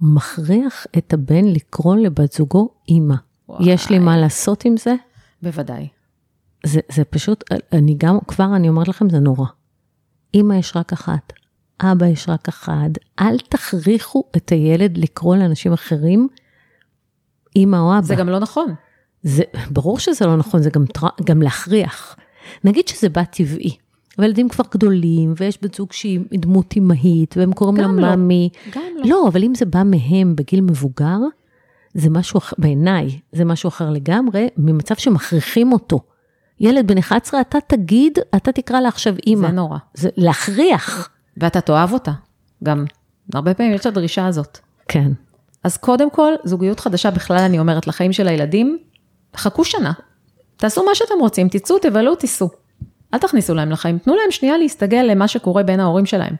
[0.00, 3.14] מכריח את הבן לקרוא לבת זוגו אימא.
[3.48, 3.72] וואי.
[3.72, 4.94] יש לי מה לעשות עם זה?
[5.42, 5.88] בוודאי.
[6.66, 9.46] זה, זה פשוט, אני גם, כבר אני אומרת לכם, זה נורא.
[10.34, 11.32] אימא יש רק אחת,
[11.80, 16.28] אבא יש רק אחד, אל תכריחו את הילד לקרוא לאנשים אחרים
[17.56, 18.06] אימא או אבא.
[18.06, 18.74] זה גם לא נכון.
[19.22, 20.84] זה, ברור שזה לא נכון, זה גם,
[21.24, 22.16] גם להכריח.
[22.64, 23.76] נגיד שזה בא טבעי,
[24.18, 27.92] והילדים כבר גדולים, ויש בת זוג שהיא דמות אימהית, והם קוראים לה לא.
[27.92, 28.48] מאמי.
[28.70, 29.02] גם לא.
[29.04, 31.18] לא, אבל אם זה בא מהם בגיל מבוגר,
[31.94, 36.00] זה משהו אחר, בעיניי, זה משהו אחר לגמרי, ממצב שמכריחים אותו.
[36.60, 39.48] ילד בן 11, אתה תגיד, אתה תקרא לה עכשיו אימא.
[39.48, 39.78] זה נורא.
[39.94, 41.08] זה להכריח.
[41.40, 42.12] ואתה תאהב אותה.
[42.64, 42.84] גם,
[43.34, 44.58] הרבה פעמים יש את הדרישה הזאת.
[44.88, 45.12] כן.
[45.64, 48.78] אז קודם כל, זוגיות חדשה בכלל, אני אומרת, לחיים של הילדים,
[49.36, 49.92] חכו שנה.
[50.56, 52.48] תעשו מה שאתם רוצים, תצאו, תבלו, תיסעו.
[53.14, 56.34] אל תכניסו להם לחיים, תנו להם שנייה להסתגל למה שקורה בין ההורים שלהם.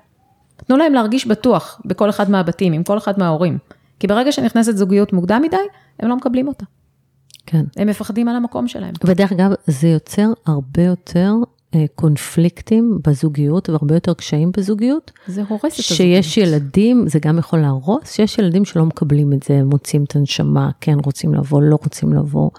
[0.56, 3.58] תנו להם להרגיש בטוח בכל אחד מהבתים, עם כל אחד מההורים.
[4.00, 5.56] כי ברגע שנכנסת זוגיות מוקדם מדי,
[6.00, 6.64] הם לא מקבלים אותה.
[7.46, 7.64] כן.
[7.76, 8.94] הם מפחדים על המקום שלהם.
[9.04, 11.32] ודרך אגב, זה יוצר הרבה יותר
[11.94, 15.12] קונפליקטים בזוגיות והרבה יותר קשיים בזוגיות.
[15.26, 16.24] זה הורס את הזוגיות.
[16.24, 20.70] שיש ילדים, זה גם יכול להרוס, שיש ילדים שלא מקבלים את זה, מוצאים את הנשמה,
[20.80, 22.50] כן רוצים לבוא, לא רוצים לבוא.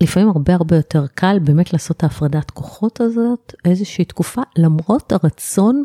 [0.00, 5.82] לפעמים הרבה הרבה יותר קל באמת לעשות את ההפרדת כוחות הזאת, איזושהי תקופה, למרות הרצון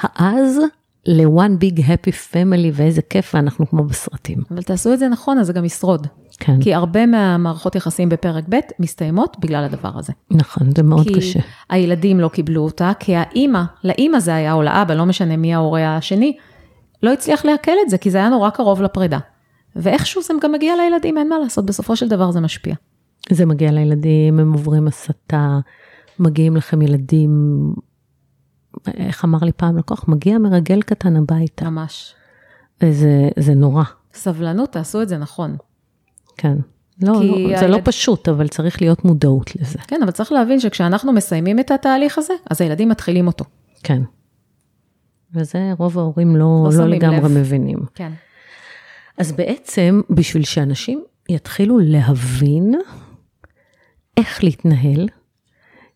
[0.00, 0.58] העז
[1.06, 4.38] ל-one big happy family ואיזה כיף, ואנחנו כמו בסרטים.
[4.50, 6.06] אבל תעשו את זה נכון, אז זה גם ישרוד.
[6.44, 10.12] כן, כי הרבה מהמערכות יחסים בפרק ב' מסתיימות בגלל הדבר הזה.
[10.30, 11.40] נכון, זה מאוד כי קשה.
[11.70, 15.96] הילדים לא קיבלו אותה, כי האימא, לאימא זה היה, או לאבא, לא משנה מי ההורה
[15.96, 16.36] השני,
[17.02, 19.18] לא הצליח לעכל את זה, כי זה היה נורא קרוב לפרידה.
[19.76, 22.74] ואיכשהו זה גם מגיע לילדים, אין מה לעשות, בסופו של דבר זה משפיע.
[23.30, 25.58] זה מגיע לילדים, הם עוברים הסתה,
[26.18, 27.32] מגיעים לכם ילדים,
[28.94, 31.70] איך אמר לי פעם לקוח, מגיע מרגל קטן הביתה.
[31.70, 32.14] ממש.
[32.90, 35.56] זה, זה נורא, סבלנות, תעשו את זה נכון.
[36.36, 36.56] כן.
[37.02, 39.78] לא, כי לא, זה לא הילד- פשוט, אבל צריך להיות מודעות לזה.
[39.78, 43.44] כן, אבל צריך להבין שכשאנחנו מסיימים את התהליך הזה, אז הילדים מתחילים אותו.
[43.82, 44.02] כן.
[45.34, 47.38] וזה רוב ההורים לא, לא לא, לגמרי לב.
[47.38, 47.78] מבינים.
[47.94, 48.12] כן.
[49.18, 52.74] אז בעצם, בשביל שאנשים יתחילו להבין
[54.16, 55.08] איך להתנהל,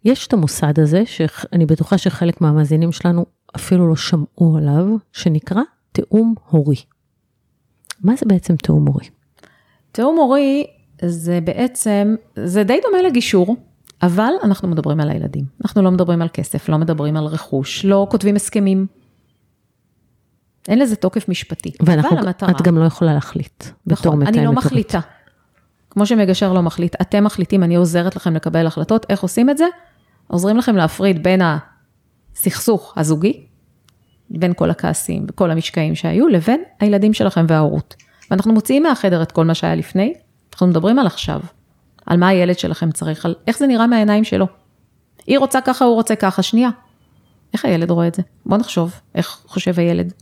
[0.05, 5.61] יש את המוסד הזה, שאני בטוחה שחלק מהמאזינים שלנו אפילו לא שמעו עליו, שנקרא
[5.93, 6.77] תיאום הורי.
[8.01, 9.05] מה זה בעצם תיאום הורי?
[9.97, 10.67] תיאום הורי
[11.03, 13.57] זה בעצם, זה די דומה לגישור,
[14.03, 15.45] אבל אנחנו מדברים על הילדים.
[15.65, 18.87] אנחנו לא מדברים על כסף, לא מדברים על רכוש, לא כותבים הסכמים.
[20.69, 21.73] אין לזה תוקף משפטי.
[21.81, 22.51] ואנחנו, אבל המטרה...
[22.51, 24.53] את גם לא יכולה להחליט בתור נכון, מתאמת אני לא.
[24.53, 25.01] מחליטה.
[25.91, 29.67] כמו שמגשר לא מחליט, אתם מחליטים, אני עוזרת לכם לקבל החלטות, איך עושים את זה?
[30.27, 31.41] עוזרים לכם להפריד בין
[32.35, 33.47] הסכסוך הזוגי,
[34.31, 38.06] בין כל הכעסים וכל המשקעים שהיו, לבין הילדים שלכם וההורות.
[38.31, 40.15] ואנחנו מוציאים מהחדר את כל מה שהיה לפני,
[40.53, 41.41] אנחנו מדברים על עכשיו,
[42.07, 44.47] על מה הילד שלכם צריך, על איך זה נראה מהעיניים שלו.
[45.27, 46.71] היא רוצה ככה, הוא רוצה ככה, שנייה.
[47.53, 48.23] איך הילד רואה את זה?
[48.47, 50.13] בוא נחשוב, איך חושב הילד.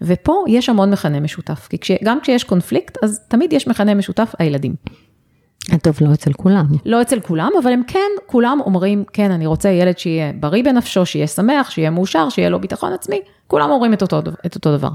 [0.00, 4.32] ופה יש המון מכנה משותף, כי כש, גם כשיש קונפליקט, אז תמיד יש מכנה משותף,
[4.38, 4.74] הילדים.
[5.82, 6.66] טוב, לא אצל כולם.
[6.84, 11.06] לא אצל כולם, אבל הם כן, כולם אומרים, כן, אני רוצה ילד שיהיה בריא בנפשו,
[11.06, 14.88] שיהיה שמח, שיהיה מאושר, שיהיה לו ביטחון עצמי, כולם אומרים את אותו, את אותו דבר.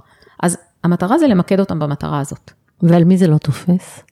[0.44, 2.52] אז המטרה זה למקד אותם במטרה הזאת.
[2.82, 4.04] ועל מי זה לא תופס?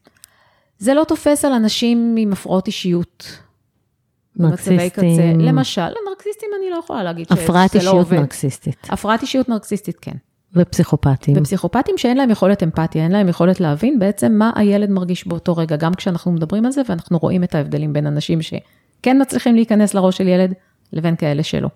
[0.79, 3.39] זה לא תופס על אנשים עם הפרעות אישיות.
[4.35, 5.39] נרקסיסטים.
[5.39, 8.17] למשל, נרקסיסטים אני לא יכולה להגיד שזה הפרעת לא אישיות עובד.
[8.17, 8.87] נרקסיסטית.
[8.89, 10.11] הפרעת אישיות נרקסיסטית, כן.
[10.53, 11.37] ופסיכופטים.
[11.37, 15.75] ופסיכופטים שאין להם יכולת אמפתיה, אין להם יכולת להבין בעצם מה הילד מרגיש באותו רגע,
[15.75, 20.17] גם כשאנחנו מדברים על זה, ואנחנו רואים את ההבדלים בין אנשים שכן מצליחים להיכנס לראש
[20.17, 20.53] של ילד,
[20.93, 21.69] לבין כאלה שלא.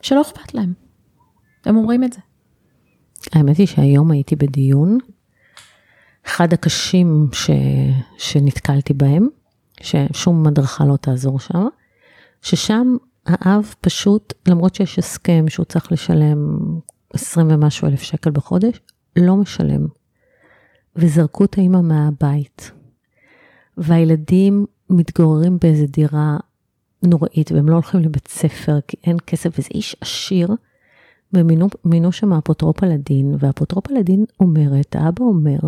[0.00, 0.72] שלא אכפת להם.
[1.64, 2.20] הם אומרים את זה.
[3.32, 4.98] האמת היא שהיום הייתי בדיון,
[6.26, 7.50] אחד הקשים ש...
[8.18, 9.28] שנתקלתי בהם,
[9.80, 11.66] ששום מדרכה לא תעזור שם,
[12.42, 16.58] ששם האב פשוט, למרות שיש הסכם שהוא צריך לשלם
[17.12, 18.80] 20 ומשהו אלף שקל בחודש,
[19.16, 19.86] לא משלם.
[20.96, 22.70] וזרקו את האימא מהבית.
[23.76, 26.36] והילדים מתגוררים באיזה דירה
[27.02, 30.48] נוראית, והם לא הולכים לבית ספר, כי אין כסף, וזה איש עשיר.
[31.34, 35.58] ומינו מינו שם אפוטרופה לדין, והאפוטרופה לדין אומרת, האבא אומר,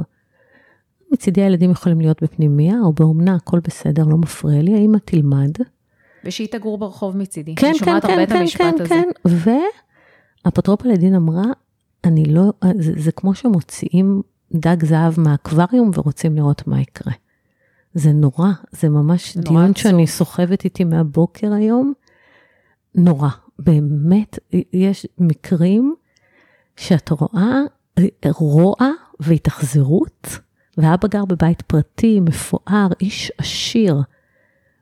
[1.12, 5.50] מצידי הילדים יכולים להיות בפנימיה או באומנה, הכל בסדר, לא מפריע לי, האמא תלמד.
[6.24, 7.54] ושהיא תגור ברחוב מצידי.
[7.54, 8.88] כן, כן, כן, כן, המשפט כן, הזה.
[8.88, 9.10] כן,
[10.44, 11.44] והאפוטרופה לדין אמרה,
[12.04, 14.22] אני לא, זה, זה כמו שמוציאים
[14.54, 17.12] דג זהב מהאקווריום ורוצים לראות מה יקרה.
[17.94, 19.82] זה נורא, זה ממש נורא דיון עצוב.
[19.82, 21.92] שאני סוחבת איתי מהבוקר היום.
[22.94, 24.38] נורא, באמת,
[24.72, 25.94] יש מקרים
[26.76, 27.60] שאת רואה
[28.24, 28.74] רוע
[29.20, 30.38] והתאכזרות,
[30.78, 34.02] ואבא גר בבית פרטי, מפואר, איש עשיר,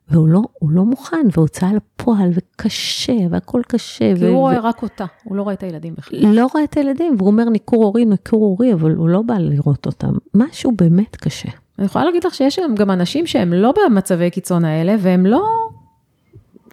[0.09, 4.15] והוא לא, לא מוכן, והוצאה לפועל, וקשה, והכל קשה.
[4.17, 6.19] כי ו- הוא ו- רואה רק אותה, הוא לא רואה את הילדים בכלל.
[6.27, 9.87] לא רואה את הילדים, והוא אומר ניכור הורי, ניכור הורי, אבל הוא לא בא לראות
[9.87, 10.13] אותם.
[10.35, 11.49] משהו באמת קשה.
[11.79, 15.45] אני יכולה להגיד לך שיש גם אנשים שהם לא במצבי קיצון האלה, והם לא...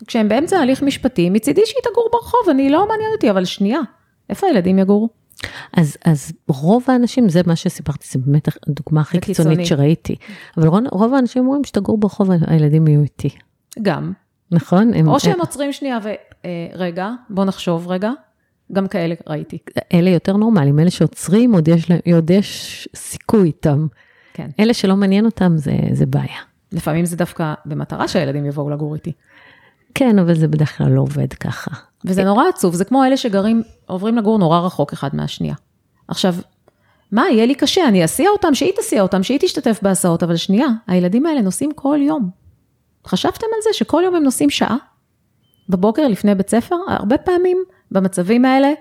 [0.08, 3.80] כשהם באמצע הליך משפטי, מצידי שהיא תגור ברחוב, אני לא מעניין אותי, אבל שנייה,
[4.30, 5.10] איפה הילדים יגורו?
[5.74, 9.66] אז, אז רוב האנשים, זה מה שסיפרתי, זה באמת הדוגמה הכי קיצונית קיצוני.
[9.66, 10.16] שראיתי.
[10.58, 13.30] אבל רוב, רוב האנשים אומרים שתגור ברחוב, הילדים יהיו איתי.
[13.82, 14.14] גם.
[14.52, 14.94] נכון?
[14.94, 15.98] הם, או שהם עוצרים שנייה
[16.76, 18.12] ורגע, בוא נחשוב רגע,
[18.72, 19.58] גם כאלה ראיתי.
[19.94, 23.88] אלה יותר נורמליים, אלה שעוצרים, עוד יש, עוד יש סיכוי איתם.
[24.34, 24.50] כן.
[24.60, 26.40] אלה שלא מעניין אותם, זה, זה בעיה.
[26.72, 29.12] לפעמים זה דווקא במטרה שהילדים יבואו לגור איתי.
[29.96, 31.72] כן, אבל זה בדרך כלל לא עובד ככה.
[32.06, 35.56] וזה נורא עצוב, זה כמו אלה שגרים, עוברים לגור נורא רחוק אחד מהשנייה.
[36.08, 36.36] עכשיו,
[37.12, 40.68] מה, יהיה לי קשה, אני אסיע אותם, שהיא תסיע אותם, שהיא תשתתף בהסעות, אבל שנייה,
[40.88, 42.30] הילדים האלה נוסעים כל יום.
[43.08, 44.78] חשבתם על זה שכל יום הם נוסעים שעה?
[45.70, 46.76] בבוקר לפני בית ספר?
[46.88, 47.58] הרבה פעמים
[47.92, 48.72] במצבים האלה,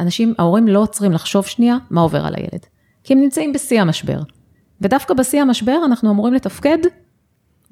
[0.00, 2.66] אנשים, ההורים לא עוצרים לחשוב שנייה מה עובר על הילד.
[3.04, 4.20] כי הם נמצאים בשיא המשבר.
[4.80, 6.78] ודווקא בשיא המשבר אנחנו אמורים לתפקד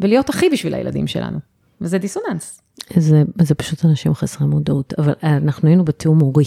[0.00, 1.38] ולהיות הכי בשביל הילדים שלנו.
[1.80, 2.62] וזה דיסוננס.
[2.96, 6.44] זה, זה פשוט אנשים חסרי מודעות, אבל אנחנו היינו בתיאום הורי.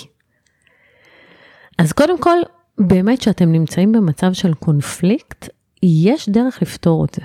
[1.78, 2.38] אז קודם כל,
[2.78, 5.50] באמת שאתם נמצאים במצב של קונפליקט,
[5.84, 7.22] יש דרך לפתור את זה.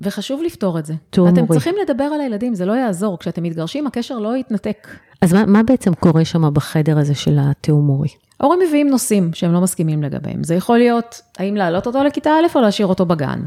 [0.00, 0.94] וחשוב לפתור את זה.
[1.10, 1.52] תיאום אתם הורי.
[1.52, 3.18] צריכים לדבר על הילדים, זה לא יעזור.
[3.18, 4.88] כשאתם מתגרשים, הקשר לא יתנתק.
[5.22, 8.08] אז מה, מה בעצם קורה שם בחדר הזה של התיאום הורי?
[8.40, 10.44] ההורים מביאים נושאים שהם לא מסכימים לגביהם.
[10.44, 13.40] זה יכול להיות, האם להעלות אותו לכיתה א' או להשאיר אותו בגן.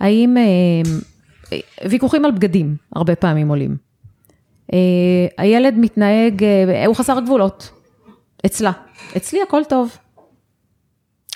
[0.00, 0.98] האם, אה, אה,
[1.88, 3.76] ויכוחים על בגדים, הרבה פעמים עולים.
[4.72, 4.78] אה,
[5.38, 7.70] הילד מתנהג, אה, הוא חסר גבולות.
[8.46, 8.72] אצלה.
[9.16, 9.96] אצלי הכל טוב.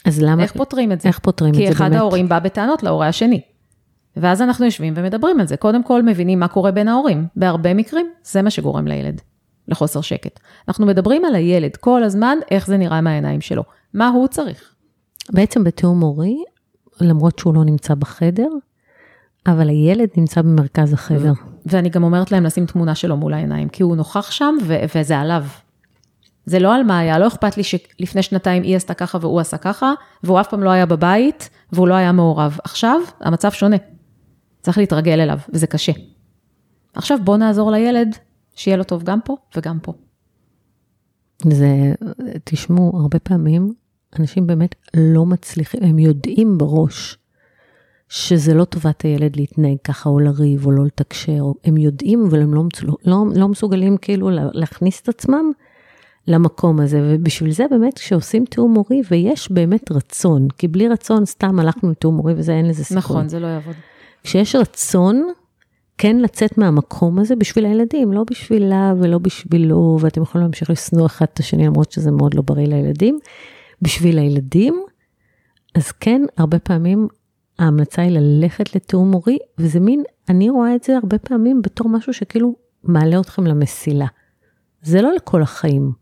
[0.04, 1.08] אז למה, איך פותרים את זה?
[1.08, 1.96] איך פותרים את כי זה אחד באמת?
[1.96, 3.40] ההורים בא בטענות להורה השני.
[4.16, 5.56] ואז אנחנו יושבים ומדברים על זה.
[5.56, 7.26] קודם כל מבינים מה קורה בין ההורים.
[7.36, 9.20] בהרבה מקרים, זה מה שגורם לילד,
[9.68, 10.40] לחוסר שקט.
[10.68, 13.62] אנחנו מדברים על הילד כל הזמן, איך זה נראה מהעיניים שלו.
[13.94, 14.74] מה הוא צריך.
[15.32, 16.36] בעצם בתיאום הורי,
[17.00, 18.48] למרות שהוא לא נמצא בחדר,
[19.46, 21.32] אבל הילד נמצא במרכז החדר.
[21.66, 25.18] ואני גם אומרת להם לשים תמונה שלו מול העיניים, כי הוא נוכח שם ו- וזה
[25.18, 25.44] עליו.
[26.44, 29.56] זה לא על מה היה, לא אכפת לי שלפני שנתיים היא עשתה ככה והוא עשה
[29.56, 32.58] ככה, והוא אף פעם לא היה בבית, והוא לא היה מעורב.
[32.64, 33.76] עכשיו, המצב שונה.
[34.62, 35.92] צריך להתרגל אליו, וזה קשה.
[36.94, 38.16] עכשיו בוא נעזור לילד,
[38.54, 39.92] שיהיה לו טוב גם פה וגם פה.
[41.42, 41.94] זה,
[42.44, 43.72] תשמעו, הרבה פעמים
[44.18, 47.18] אנשים באמת לא מצליחים, הם יודעים בראש
[48.10, 52.54] שזה לא טובת הילד להתנהג ככה או לריב או לא לתקשר, הם יודעים אבל הם
[52.54, 52.62] לא,
[53.04, 55.52] לא, לא מסוגלים כאילו להכניס את עצמם
[56.26, 61.60] למקום הזה, ובשביל זה באמת כשעושים תיאום מורי ויש באמת רצון, כי בלי רצון סתם
[61.60, 62.98] הלכנו לתיאום מורי וזה אין לזה סיכוי.
[62.98, 63.74] נכון, זה לא יעבוד.
[64.22, 65.32] כשיש רצון,
[65.98, 71.26] כן לצאת מהמקום הזה בשביל הילדים, לא בשבילה ולא בשבילו, ואתם יכולים להמשיך לשנוא אחד
[71.32, 73.18] את השני למרות שזה מאוד לא בריא לילדים.
[73.82, 74.82] בשביל הילדים,
[75.74, 77.08] אז כן, הרבה פעמים
[77.60, 82.12] ההמלצה היא ללכת לתיאום מורי, וזה מין, אני רואה את זה הרבה פעמים בתור משהו
[82.12, 84.06] שכאילו מעלה אתכם למסילה.
[84.82, 85.92] זה לא לכל החיים.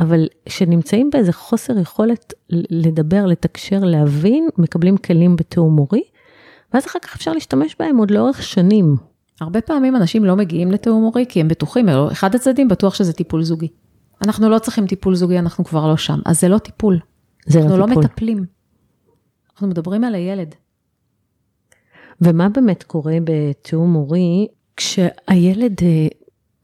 [0.00, 6.02] אבל כשנמצאים באיזה חוסר יכולת לדבר, לתקשר, להבין, מקבלים כלים בתיאום מורי,
[6.74, 8.96] ואז אחר כך אפשר להשתמש בהם עוד לאורך שנים.
[9.40, 13.42] הרבה פעמים אנשים לא מגיעים לתיאום מורי כי הם בטוחים, אחד הצדדים בטוח שזה טיפול
[13.42, 13.68] זוגי.
[14.24, 16.18] אנחנו לא צריכים טיפול זוגי, אנחנו כבר לא שם.
[16.24, 16.98] אז זה לא טיפול.
[17.46, 18.55] זה לא אנחנו לא, לא מטפלים.
[19.56, 20.54] אנחנו מדברים על הילד.
[22.20, 26.08] ומה באמת קורה בתיאום מורי כשהילד אה,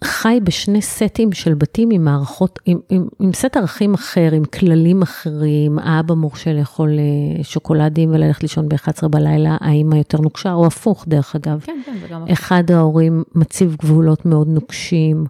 [0.04, 5.02] חי בשני סטים של בתים עם מערכות, עם, עם, עם סט ערכים אחר, עם כללים
[5.02, 11.04] אחרים, האבא מורשה לאכול אה, שוקולדים וללכת לישון ב-11 בלילה, האמא יותר נוקשה, או הפוך
[11.08, 11.60] דרך אגב.
[11.60, 15.26] כן, כן, זה גם אחד ההורים מציב גבולות מאוד נוקשים,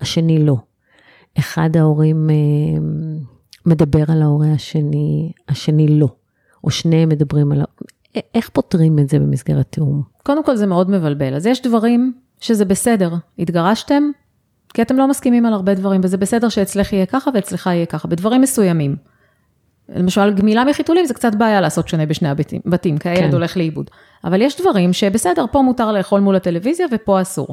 [0.00, 0.56] השני לא.
[1.38, 2.34] אחד ההורים אה,
[3.66, 6.08] מדבר על ההורה השני, השני לא,
[6.66, 7.62] או שניהם מדברים על...
[8.34, 10.02] איך פותרים את זה במסגרת תיאום?
[10.22, 11.34] קודם כל זה מאוד מבלבל.
[11.34, 14.02] אז יש דברים שזה בסדר, התגרשתם,
[14.74, 18.08] כי אתם לא מסכימים על הרבה דברים, וזה בסדר שאצלך יהיה ככה ואצלך יהיה ככה,
[18.08, 18.96] בדברים מסוימים.
[19.88, 23.32] למשל, גמילה מחיתולים זה קצת בעיה לעשות שונה בשני הבתים, כי הילד כן.
[23.32, 23.90] הולך לאיבוד.
[24.24, 27.48] אבל יש דברים שבסדר, פה מותר לאכול מול הטלוויזיה ופה אסור.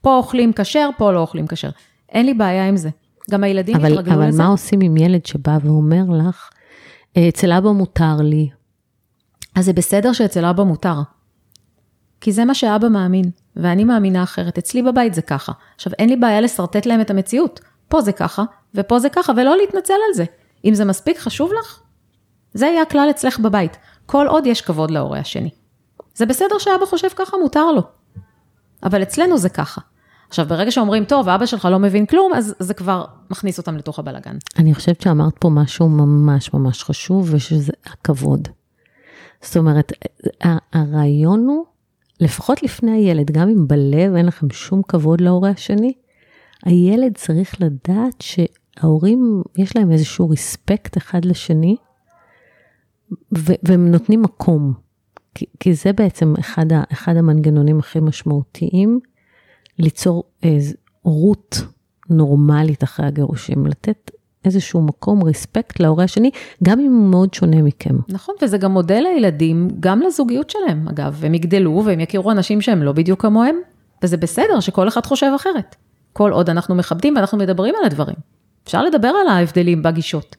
[0.00, 1.70] פה אוכלים כשר, פה לא אוכלים כשר.
[2.08, 2.88] אין לי בעיה עם זה.
[3.30, 4.38] גם הילדים אבל, יתרגלו אבל לזה.
[4.38, 6.50] אבל מה עושים עם ילד שבא ואומר לך,
[7.16, 8.48] אה, אצל אבא מותר לי?
[9.56, 11.00] אז זה בסדר שאצל אבא מותר.
[12.20, 14.58] כי זה מה שאבא מאמין, ואני מאמינה אחרת.
[14.58, 15.52] אצלי בבית זה ככה.
[15.74, 17.60] עכשיו, אין לי בעיה לשרטט להם את המציאות.
[17.88, 20.24] פה זה ככה, ופה זה ככה, ולא להתנצל על זה.
[20.64, 21.80] אם זה מספיק חשוב לך,
[22.54, 23.76] זה יהיה הכלל אצלך בבית.
[24.06, 25.50] כל עוד יש כבוד להורה השני.
[26.14, 27.82] זה בסדר שאבא חושב ככה, מותר לו.
[28.82, 29.80] אבל אצלנו זה ככה.
[30.28, 33.98] עכשיו, ברגע שאומרים, טוב, אבא שלך לא מבין כלום, אז זה כבר מכניס אותם לתוך
[33.98, 34.36] הבלגן.
[34.58, 38.48] אני חושבת שאמרת פה משהו ממש ממש חשוב, ושזה הכבוד.
[39.42, 39.92] זאת אומרת,
[40.72, 41.64] הרעיון הוא,
[42.20, 45.92] לפחות לפני הילד, גם אם בלב אין לכם שום כבוד להורה השני,
[46.64, 51.76] הילד צריך לדעת שההורים, יש להם איזשהו ריספקט אחד לשני,
[53.62, 54.72] והם נותנים מקום.
[55.34, 59.00] כי, כי זה בעצם אחד, ה, אחד המנגנונים הכי משמעותיים,
[59.78, 60.24] ליצור
[61.02, 61.62] הורות
[62.10, 64.10] נורמלית אחרי הגירושים, לתת
[64.46, 66.30] איזשהו מקום, ריספקט להורה השני,
[66.64, 67.96] גם אם הוא מאוד שונה מכם.
[68.08, 71.24] נכון, וזה גם מודל לילדים, גם לזוגיות שלהם, אגב.
[71.24, 73.56] הם יגדלו והם יכירו אנשים שהם לא בדיוק כמוהם,
[74.02, 75.76] וזה בסדר שכל אחד חושב אחרת.
[76.12, 78.16] כל עוד אנחנו מכבדים ואנחנו מדברים על הדברים.
[78.64, 80.36] אפשר לדבר על ההבדלים בגישות.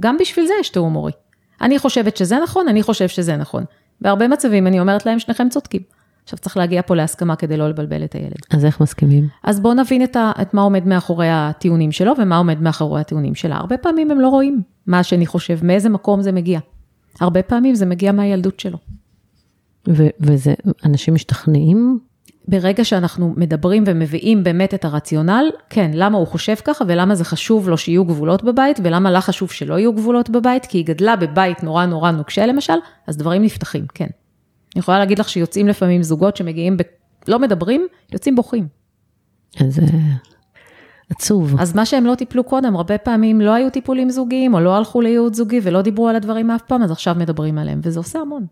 [0.00, 1.12] גם בשביל זה יש תיאום מורי.
[1.60, 3.64] אני חושבת שזה נכון, אני חושב שזה נכון.
[4.00, 5.82] בהרבה מצבים אני אומרת להם, שניכם צודקים.
[6.26, 8.36] עכשיו צריך להגיע פה להסכמה כדי לא לבלבל את הילד.
[8.50, 9.28] אז איך מסכימים?
[9.44, 13.34] אז בואו נבין את, ה, את מה עומד מאחורי הטיעונים שלו ומה עומד מאחורי הטיעונים
[13.34, 13.56] שלה.
[13.56, 16.60] הרבה פעמים הם לא רואים מה השני חושב, מאיזה מקום זה מגיע.
[17.20, 18.78] הרבה פעמים זה מגיע מהילדות שלו.
[19.88, 21.98] ו- וזה, אנשים משתכנעים?
[22.48, 27.68] ברגע שאנחנו מדברים ומביאים באמת את הרציונל, כן, למה הוא חושב ככה ולמה זה חשוב
[27.68, 31.62] לו שיהיו גבולות בבית ולמה לה חשוב שלא יהיו גבולות בבית, כי היא גדלה בבית
[31.62, 34.06] נורא נורא נוקשה למשל, אז דברים נפתחים, כן.
[34.76, 36.80] אני יכולה להגיד לך שיוצאים לפעמים זוגות שמגיעים, ב...
[37.28, 38.68] לא מדברים, יוצאים בוכים.
[39.60, 39.80] אז
[41.10, 41.54] עצוב.
[41.60, 45.00] אז מה שהם לא טיפלו קודם, הרבה פעמים לא היו טיפולים זוגיים, או לא הלכו
[45.00, 48.46] לייעוד זוגי ולא דיברו על הדברים אף פעם, אז עכשיו מדברים עליהם, וזה עושה המון.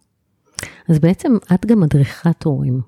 [0.88, 2.80] אז בעצם את גם מדריכת הורים.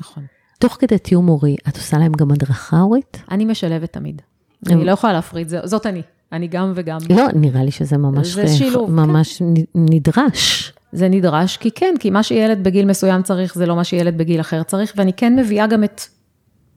[0.00, 0.24] נכון.
[0.58, 3.22] תוך כדי תיאום הורי, את עושה להם גם הדרכה הורית?
[3.30, 4.22] אני משלבת תמיד.
[4.66, 6.02] אני לא יכולה להפריד, זאת אני.
[6.32, 6.98] אני גם וגם.
[7.10, 9.44] לא, נראה לי שזה ממש, זה שילוב, ממש כן.
[9.74, 10.72] נדרש.
[10.96, 14.40] זה נדרש, כי כן, כי מה שילד בגיל מסוים צריך, זה לא מה שילד בגיל
[14.40, 16.00] אחר צריך, ואני כן מביאה גם את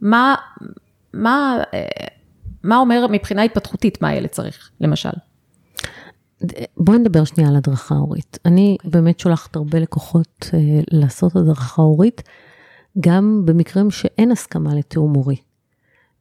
[0.02, 0.36] מה,
[1.14, 1.58] מה,
[2.64, 5.10] מה אומר מבחינה התפתחותית, מה הילד צריך, למשל.
[6.78, 8.40] בואי נדבר שנייה על הדרכה הורית.
[8.46, 8.86] אני okay.
[8.86, 9.02] אוקיי.
[9.02, 10.60] באמת שולחת הרבה לקוחות אה,
[10.92, 12.22] לעשות הדרכה הורית,
[13.00, 15.36] גם במקרים שאין הסכמה לתיאום הורי.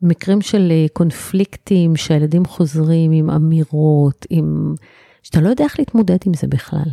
[0.03, 4.74] מקרים של אה, קונפליקטים, שהילדים חוזרים עם אמירות, עם...
[5.22, 6.90] שאתה לא יודע איך להתמודד עם זה בכלל.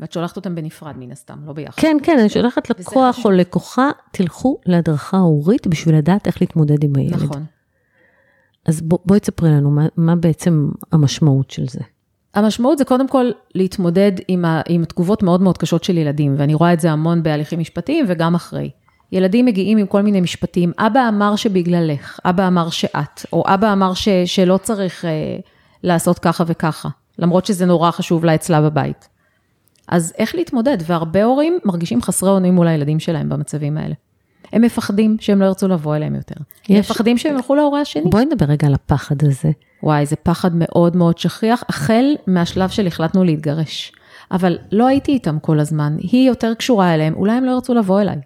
[0.00, 1.82] ואת שולחת אותם בנפרד מן הסתם, לא ביחד.
[1.82, 6.92] כן, כן, אני שולחת לקוח או לקוחה, תלכו להדרכה הורית בשביל לדעת איך להתמודד עם
[6.96, 7.22] הילד.
[7.22, 7.44] נכון.
[8.66, 11.80] אז בוא, בואי תספרי לנו מה, מה בעצם המשמעות של זה.
[12.34, 16.54] המשמעות זה קודם כל להתמודד עם, ה, עם תגובות מאוד מאוד קשות של ילדים, ואני
[16.54, 18.70] רואה את זה המון בהליכים משפטיים וגם אחרי.
[19.12, 23.94] ילדים מגיעים עם כל מיני משפטים, אבא אמר שבגללך, אבא אמר שאת, או אבא אמר
[23.94, 25.10] ש, שלא צריך אה,
[25.82, 26.88] לעשות ככה וככה,
[27.18, 29.08] למרות שזה נורא חשוב לה אצלה בבית.
[29.88, 30.78] אז איך להתמודד?
[30.86, 33.94] והרבה הורים מרגישים חסרי אונים מול הילדים שלהם במצבים האלה.
[34.52, 36.34] הם מפחדים שהם לא ירצו לבוא אליהם יותר.
[36.64, 36.70] יש...
[36.70, 38.10] הם מפחדים שהם ילכו להורה השני.
[38.10, 39.50] בואי נדבר רגע על הפחד הזה.
[39.82, 43.92] וואי, זה פחד מאוד מאוד שכיח, החל מהשלב של החלטנו להתגרש.
[44.30, 48.00] אבל לא הייתי איתם כל הזמן, היא יותר קשורה אליהם, אולי הם לא ירצו לבוא
[48.00, 48.16] אליי.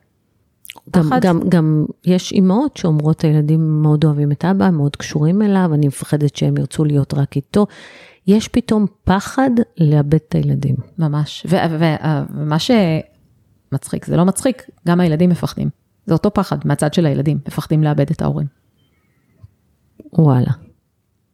[0.96, 1.20] גם, פחד...
[1.20, 6.36] גם, גם יש אימהות שאומרות, הילדים מאוד אוהבים את אבא, מאוד קשורים אליו, אני מפחדת
[6.36, 7.66] שהם ירצו להיות רק איתו.
[8.26, 10.76] יש פתאום פחד לאבד את הילדים.
[10.98, 15.68] ממש, ומה שמצחיק, זה לא מצחיק, גם הילדים מפחדים.
[16.06, 18.46] זה אותו פחד מהצד של הילדים, מפחדים לאבד את ההורים.
[20.12, 20.50] וואלה.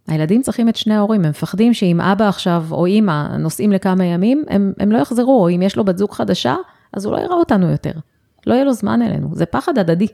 [0.09, 4.45] הילדים צריכים את שני ההורים, הם מפחדים שאם אבא עכשיו או אימא נוסעים לכמה ימים,
[4.49, 6.57] הם, הם לא יחזרו, או אם יש לו בת זוג חדשה,
[6.93, 7.93] אז הוא לא יראה אותנו יותר.
[8.47, 10.07] לא יהיה לו זמן אלינו, זה פחד הדדי.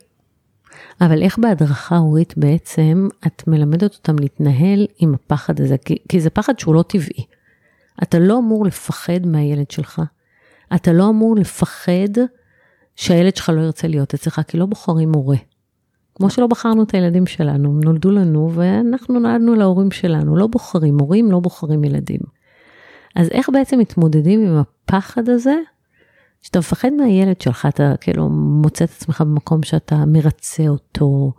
[1.00, 5.76] אבל איך בהדרכה הורית בעצם את מלמדת אותם להתנהל עם הפחד הזה?
[5.78, 7.24] כי, כי זה פחד שהוא לא טבעי.
[8.02, 10.02] אתה לא אמור לפחד מהילד שלך.
[10.74, 12.20] אתה לא אמור לפחד
[12.96, 15.36] שהילד שלך לא ירצה להיות אצלך, כי לא בוחרים מורה.
[16.14, 20.98] כמו שלא בחרנו את הילדים שלנו, הם נולדו לנו ואנחנו נולדנו להורים שלנו, לא בוחרים
[20.98, 22.20] הורים, לא בוחרים ילדים.
[23.16, 25.54] אז איך בעצם מתמודדים עם הפחד הזה,
[26.42, 31.32] שאתה מפחד מהילד שלך, אתה כאילו מוצא את עצמך במקום שאתה מרצה אותו,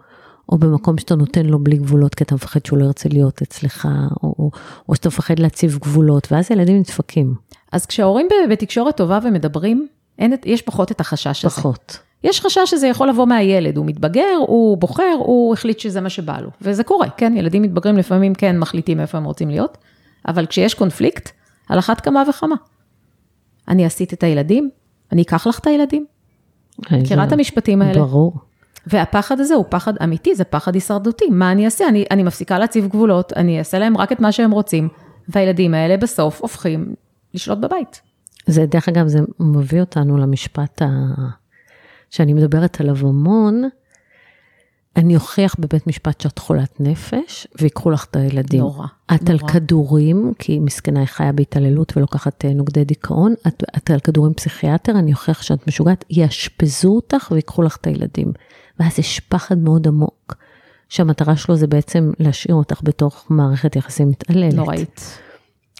[0.49, 3.87] או במקום שאתה נותן לו בלי גבולות, כי אתה מפחד שהוא לא ירצה להיות אצלך,
[4.23, 4.51] או,
[4.89, 7.35] או שאתה מפחד להציב גבולות, ואז ילדים נדפקים.
[7.71, 9.87] אז כשההורים בתקשורת טובה ומדברים,
[10.19, 11.55] אין, יש פחות את החשש הזה.
[11.55, 11.99] פחות.
[12.23, 16.39] יש חשש שזה יכול לבוא מהילד, הוא מתבגר, הוא בוחר, הוא החליט שזה מה שבא
[16.39, 16.49] לו.
[16.61, 19.77] וזה קורה, כן, ילדים מתבגרים לפעמים כן מחליטים איפה הם רוצים להיות,
[20.27, 21.29] אבל כשיש קונפליקט,
[21.69, 22.55] על אחת כמה וכמה.
[23.67, 24.69] אני אסיט את הילדים,
[25.11, 26.05] אני אקח לך את הילדים.
[26.91, 27.99] מכירה את המשפטים האלה?
[27.99, 28.33] ברור.
[28.87, 31.25] והפחד הזה הוא פחד אמיתי, זה פחד הישרדותי.
[31.31, 31.87] מה אני אעשה?
[31.87, 34.89] אני, אני מפסיקה להציב גבולות, אני אעשה להם רק את מה שהם רוצים,
[35.29, 36.95] והילדים האלה בסוף הופכים
[37.33, 38.01] לשלוט בבית.
[38.47, 40.87] זה, דרך אגב, זה מביא אותנו למשפט ה...
[42.09, 43.63] שאני מדברת עליו המון,
[44.95, 48.59] אני אוכיח בבית משפט שאת חולת נפש, ויקחו לך את הילדים.
[48.59, 49.43] נורא, את נורא.
[49.43, 54.33] על כדורים, כי מסכנה היא חיה בהתעללות ולוקחת אה, נוגדי דיכאון, את, את על כדורים
[54.33, 58.31] פסיכיאטר, אני אוכיח שאת משוגעת, יאשפזו אותך ויקחו לך את הילדים.
[58.79, 60.35] ואז יש פחד מאוד עמוק,
[60.89, 64.53] שהמטרה שלו זה בעצם להשאיר אותך בתוך מערכת יחסים מתעללת.
[64.53, 65.19] נוראית.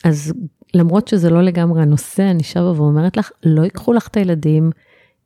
[0.04, 0.34] אז
[0.74, 4.72] למרות שזה לא לגמרי הנושא, אני שבה ואומרת לך, לא ייקחו לך את הילדים.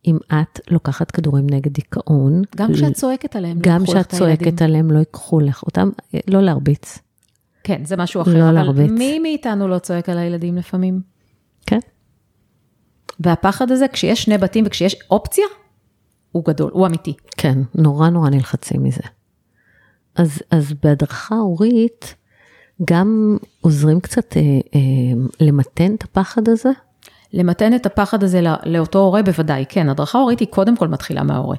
[0.07, 2.41] אם את לוקחת כדורים נגד דיכאון.
[2.55, 3.61] גם כשאת צועקת עליהם, לא.
[3.63, 5.89] גם כשאת צועקת עליהם, לא ייקחו לך אותם,
[6.27, 6.99] לא להרביץ.
[7.63, 8.33] כן, זה משהו אחר.
[8.33, 8.91] לא אבל להרביץ.
[8.91, 11.01] מי מאיתנו לא צועק על הילדים לפעמים?
[11.65, 11.79] כן.
[13.19, 15.45] והפחד הזה, כשיש שני בתים וכשיש אופציה,
[16.31, 17.13] הוא גדול, הוא אמיתי.
[17.37, 19.01] כן, נורא נורא נלחצים מזה.
[20.15, 22.15] אז, אז בהדרכה הורית,
[22.85, 24.41] גם עוזרים קצת אה,
[24.75, 24.79] אה,
[25.39, 26.69] למתן את הפחד הזה?
[27.33, 31.57] למתן את הפחד הזה לאותו הורה בוודאי, כן, הדרכה הורית היא קודם כל מתחילה מההורה.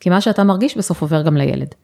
[0.00, 1.74] כי מה שאתה מרגיש בסוף עובר גם לילד.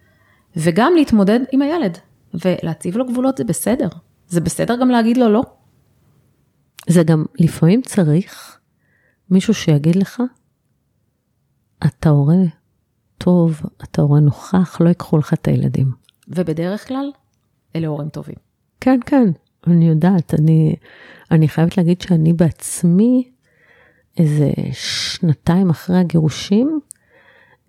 [0.56, 1.98] וגם להתמודד עם הילד,
[2.34, 3.88] ולהציב לו גבולות זה בסדר.
[4.28, 5.42] זה בסדר גם להגיד לו לא.
[6.88, 8.59] זה גם לפעמים צריך
[9.30, 10.22] מישהו שיגיד לך,
[11.86, 12.36] אתה הורה
[13.18, 15.92] טוב, אתה הורה נוכח, לא ייקחו לך את הילדים.
[16.28, 17.11] ובדרך כלל,
[17.76, 18.36] אלה הורים טובים.
[18.80, 19.24] כן, כן,
[19.73, 20.75] אני יודעת, אני,
[21.31, 23.29] אני חייבת להגיד שאני בעצמי,
[24.19, 26.81] איזה שנתיים אחרי הגירושים,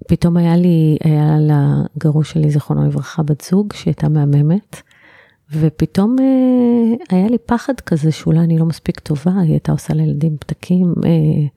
[0.08, 4.82] פתאום היה לי, היה לגרוש שלי, זיכרונו לברכה, בת זוג שהייתה מהממת,
[5.52, 10.38] ופתאום אה, היה לי פחד כזה שאולי אני לא מספיק טובה, היא הייתה עושה לילדים
[10.39, 11.47] פתקים, אה,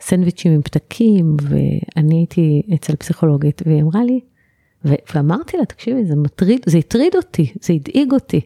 [0.00, 4.20] סנדוויצ'ים עם פתקים, ואני הייתי אצל פסיכולוגית, והיא אמרה לי,
[4.84, 8.40] ואמרתי לה, תקשיבי, זה מטריד, זה הטריד אותי, זה הדאיג אותי.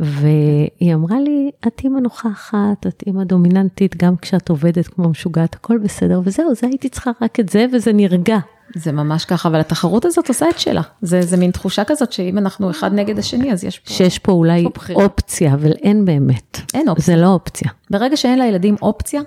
[0.00, 5.78] והיא אמרה לי, את אימא נוכחת, את אימא דומיננטית, גם כשאת עובדת כמו משוגעת, הכל
[5.78, 8.38] בסדר, וזהו, זה הייתי צריכה רק את זה, וזה נרגע.
[8.74, 10.82] זה ממש ככה, אבל התחרות הזאת עושה את שלה.
[11.02, 13.92] זה, זה מין תחושה כזאת שאם אנחנו אחד נגד השני, אז יש פה...
[13.94, 16.60] שיש פה אולי פה אופציה, אבל אין באמת.
[16.74, 17.14] אין אופציה.
[17.14, 17.70] זה לא אופציה.
[17.90, 19.20] ברגע שאין לילדים אופציה,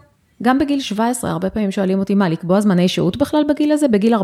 [0.43, 3.87] גם בגיל 17, הרבה פעמים שואלים אותי, מה, לקבוע זמני שהות בכלל בגיל הזה?
[3.87, 4.19] בגיל 14-15,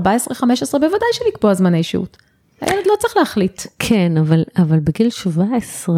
[0.71, 2.17] בוודאי שלקבוע זמני שהות.
[2.61, 3.61] הילד לא צריך להחליט.
[3.79, 5.95] כן, אבל, אבל בגיל 17,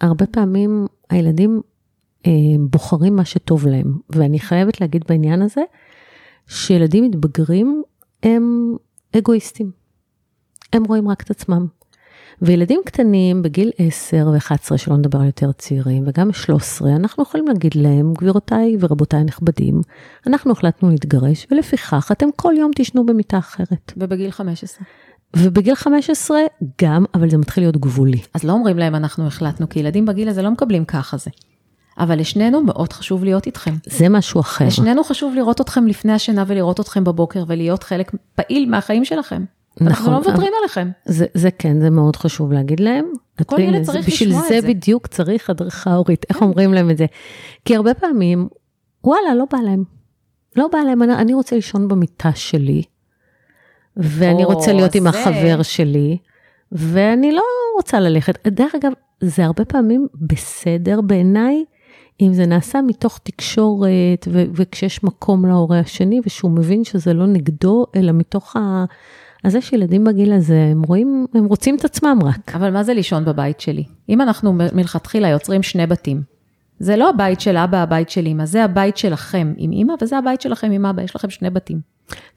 [0.00, 1.60] הרבה פעמים הילדים
[2.26, 2.32] אה,
[2.70, 3.98] בוחרים מה שטוב להם.
[4.10, 5.62] ואני חייבת להגיד בעניין הזה,
[6.48, 7.82] שילדים מתבגרים
[8.22, 8.76] הם
[9.16, 9.70] אגואיסטים.
[10.72, 11.66] הם רואים רק את עצמם.
[12.42, 17.74] וילדים קטנים בגיל 10 ו-11, שלא נדבר על יותר צעירים, וגם 13, אנחנו יכולים להגיד
[17.74, 19.80] להם, גבירותיי ורבותיי הנכבדים,
[20.26, 23.92] אנחנו החלטנו להתגרש, ולפיכך אתם כל יום תישנו במיטה אחרת.
[23.96, 24.84] ובגיל 15.
[25.36, 26.38] ובגיל 15
[26.82, 28.20] גם, אבל זה מתחיל להיות גבולי.
[28.34, 31.30] אז לא אומרים להם אנחנו החלטנו, כי ילדים בגיל הזה לא מקבלים ככה זה.
[31.98, 33.74] אבל לשנינו מאוד חשוב להיות איתכם.
[33.86, 34.66] זה משהו אחר.
[34.66, 39.44] לשנינו חשוב לראות אתכם לפני השינה ולראות אתכם בבוקר ולהיות חלק פעיל מהחיים שלכם.
[39.76, 39.86] נכון.
[39.88, 40.90] אנחנו לא מוותרים עליכם.
[41.04, 43.04] זה, זה כן, זה מאוד חשוב להגיד להם.
[43.46, 44.66] כל ילד זה- צריך בשביל לשמוע את זה זה.
[44.66, 44.72] כן.
[44.72, 47.06] בדיוק צריך הדרכה הורית, איך אומרים להם את זה?
[47.64, 48.48] כי הרבה פעמים,
[49.04, 49.84] וואלה, לא בא להם.
[50.56, 52.82] לא בא להם, אני, אני רוצה לישון במיטה שלי,
[54.02, 56.16] ואני או, רוצה להיות עם זה- החבר שלי,
[56.72, 57.42] ואני לא
[57.76, 58.48] רוצה ללכת.
[58.48, 61.64] דרך אגב, זה הרבה פעמים בסדר בעיניי,
[62.20, 67.86] אם זה נעשה מתוך תקשורת, ו- וכשיש מקום להורה השני, ושהוא מבין שזה לא נגדו,
[67.96, 68.84] אלא מתוך ה...
[69.44, 72.54] אז יש ילדים בגיל הזה, הם רואים, הם רוצים את עצמם רק.
[72.54, 73.84] אבל מה זה לישון בבית שלי?
[74.08, 76.22] אם אנחנו מלכתחילה יוצרים שני בתים,
[76.80, 80.40] זה לא הבית של אבא, הבית של אמא, זה הבית שלכם עם אמא, וזה הבית
[80.40, 81.80] שלכם עם אבא, יש לכם שני בתים.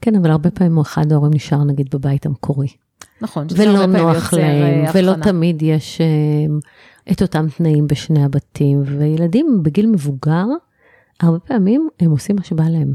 [0.00, 2.68] כן, אבל הרבה פעמים אחד ההורים נשאר נגיד בבית המקורי.
[3.20, 5.24] נכון, שזה ולא הרבה פעמים נוח יוצר, להם, אה, ולא הבחנה.
[5.24, 6.06] תמיד יש אה,
[7.12, 10.46] את אותם תנאים בשני הבתים, וילדים בגיל מבוגר,
[11.20, 12.94] הרבה פעמים הם עושים מה שבא להם.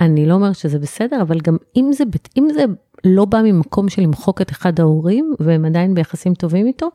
[0.00, 2.04] אני לא אומרת שזה בסדר, אבל גם אם זה,
[2.38, 2.64] אם זה
[3.04, 6.88] לא בא ממקום של למחוק את אחד ההורים, והם עדיין ביחסים טובים איתו,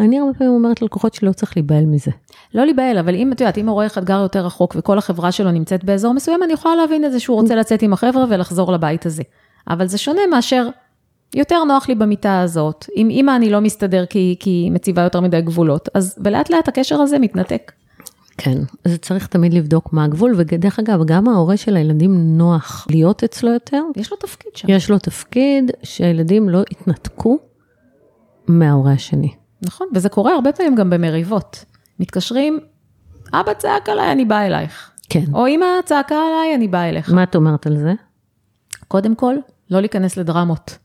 [0.00, 2.10] אני הרבה פעמים אומרת ללקוחות שלא צריך להיבהל מזה.
[2.54, 5.50] לא להיבהל, אבל אם את יודעת, אם הורה אחד גר יותר רחוק וכל החברה שלו
[5.50, 9.06] נמצאת באזור מסוים, אני יכולה להבין את זה שהוא רוצה לצאת עם החבר'ה ולחזור לבית
[9.06, 9.22] הזה.
[9.68, 10.68] אבל זה שונה מאשר,
[11.34, 15.40] יותר נוח לי במיטה הזאת, עם אמא אני לא מסתדר כי היא מציבה יותר מדי
[15.40, 17.72] גבולות, אז ולאט לאט הקשר הזה מתנתק.
[18.38, 23.24] כן, אז צריך תמיד לבדוק מה הגבול, ודרך אגב, גם ההורה של הילדים נוח להיות
[23.24, 24.70] אצלו יותר, יש לו תפקיד שם.
[24.70, 27.38] יש לו תפקיד שהילדים לא יתנתקו
[28.48, 29.34] מההורה השני.
[29.62, 31.64] נכון, וזה קורה הרבה פעמים גם במריבות.
[32.00, 32.60] מתקשרים,
[33.32, 34.90] אבא צעק עליי, אני באה אלייך.
[35.08, 35.24] כן.
[35.34, 37.12] או אמא צעקה עליי, אני באה אליך.
[37.12, 37.92] מה את אומרת על זה?
[38.88, 39.34] קודם כל,
[39.70, 40.78] לא להיכנס לדרמות.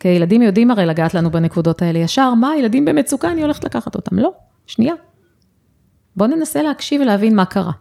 [0.00, 3.94] כי ילדים יודעים הרי לגעת לנו בנקודות האלה ישר, מה, ילדים במצוקה, אני הולכת לקחת
[3.94, 4.18] אותם.
[4.18, 4.32] לא,
[4.66, 4.94] שנייה.
[6.16, 7.72] בואו ננסה להקשיב ולהבין מה קרה.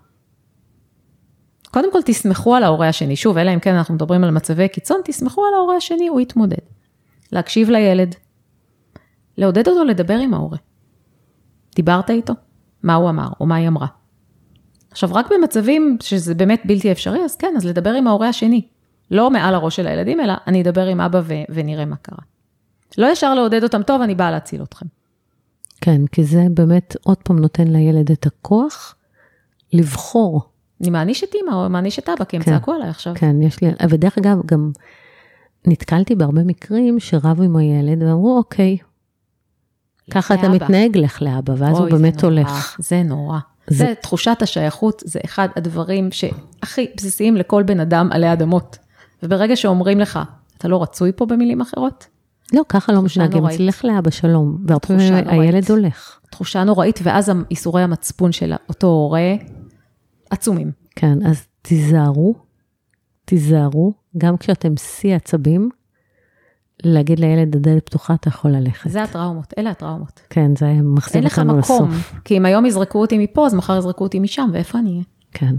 [1.72, 3.16] קודם כל, תסמכו על ההורה השני.
[3.16, 6.58] שוב, אלא אם כן אנחנו מדברים על מצבי קיצון, תסמכו על ההורה השני, הוא יתמודד.
[7.32, 8.16] להקשיב לילד.
[9.38, 10.58] לעודד אותו לדבר עם ההורה.
[11.76, 12.34] דיברת איתו?
[12.84, 13.88] מה הוא אמר, או מה היא אמרה.
[14.92, 18.68] עכשיו, רק במצבים שזה באמת בלתי אפשרי, אז כן, אז לדבר עם ההורה השני.
[19.12, 22.18] לא מעל הראש של הילדים, אלא אני אדבר עם אבא ו- ונראה מה קרה.
[22.98, 24.86] לא ישר לעודד אותם, טוב, אני באה להציל אתכם.
[25.82, 28.96] כן, כי זה באמת עוד פעם נותן לילד את הכוח
[29.74, 30.42] לבחור.
[30.82, 32.52] אני מעניש את אימא או מעניש את אבא, כי הם כן.
[32.52, 33.14] צעקו עליי עכשיו.
[33.16, 34.72] כן, יש לי, ודרך אגב, גם
[35.68, 38.78] נתקלתי בהרבה מקרים שרבו עם הילד ואמרו, אוקיי,
[40.12, 40.50] ככה אתה.
[40.50, 42.76] מתנהג, לך לאבא, ואז הוא באמת הולך.
[42.80, 43.40] זה נורא.
[43.68, 48.78] זה- זה תחושת השייכות, זה אחד הדברים שהכי בסיסיים לכל בן אדם עלי אדמות.
[49.24, 50.20] וברגע שאומרים לך,
[50.58, 52.08] אתה לא רצוי פה במילים אחרות,
[52.54, 53.60] לא, ככה לא תחושה מתנהגים, נוראית.
[53.60, 54.58] לך לאבא שלום.
[54.68, 55.54] והרבה תחושה פעמים נוראית.
[55.54, 56.20] הילד הולך.
[56.32, 59.34] תחושה נוראית, ואז איסורי המצפון של אותו הורה
[60.30, 60.72] עצומים.
[60.96, 62.36] כן, אז תיזהרו,
[63.26, 65.70] תיזהרו, גם כשאתם שיא עצבים,
[66.84, 68.90] להגיד לילד, הדלת פתוחה, אתה יכול ללכת.
[68.90, 70.22] זה הטראומות, אלה הטראומות.
[70.30, 72.14] כן, זה אין מחזיר לך אותנו מקום, לסוף.
[72.26, 75.04] כי אם היום יזרקו אותי מפה, אז מחר יזרקו אותי משם, ואיפה אני אהיה?
[75.32, 75.56] כן.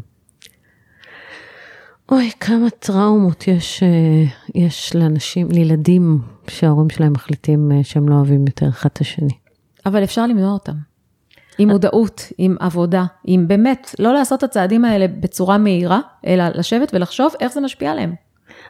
[2.13, 6.19] אוי, כמה טראומות יש, אה, יש לאנשים, לילדים
[6.49, 9.35] שההורים שלהם מחליטים אה, שהם לא אוהבים יותר אחד את השני.
[9.87, 10.75] אבל אפשר למנוע אותם.
[11.59, 16.95] עם מודעות, עם עבודה, עם באמת, לא לעשות את הצעדים האלה בצורה מהירה, אלא לשבת
[16.95, 18.15] ולחשוב איך זה משפיע עליהם.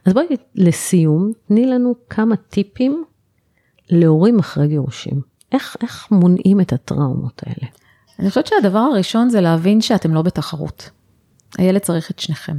[0.04, 3.04] אז בואי לסיום, תני לנו כמה טיפים
[3.90, 5.20] להורים אחרי גירושים.
[5.52, 7.70] איך, איך מונעים את הטראומות האלה?
[8.18, 10.90] אני חושבת שהדבר הראשון זה להבין שאתם לא בתחרות.
[11.58, 12.56] הילד צריך את שניכם.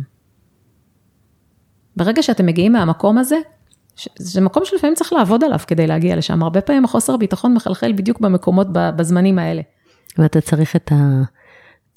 [1.98, 3.38] ברגע שאתם מגיעים מהמקום הזה,
[3.96, 6.44] ש- זה מקום שלפעמים צריך לעבוד עליו כדי להגיע לשם.
[6.44, 9.62] הרבה פעמים החוסר ביטחון מחלחל בדיוק במקומות, בזמנים האלה.
[10.18, 10.92] ואתה צריך את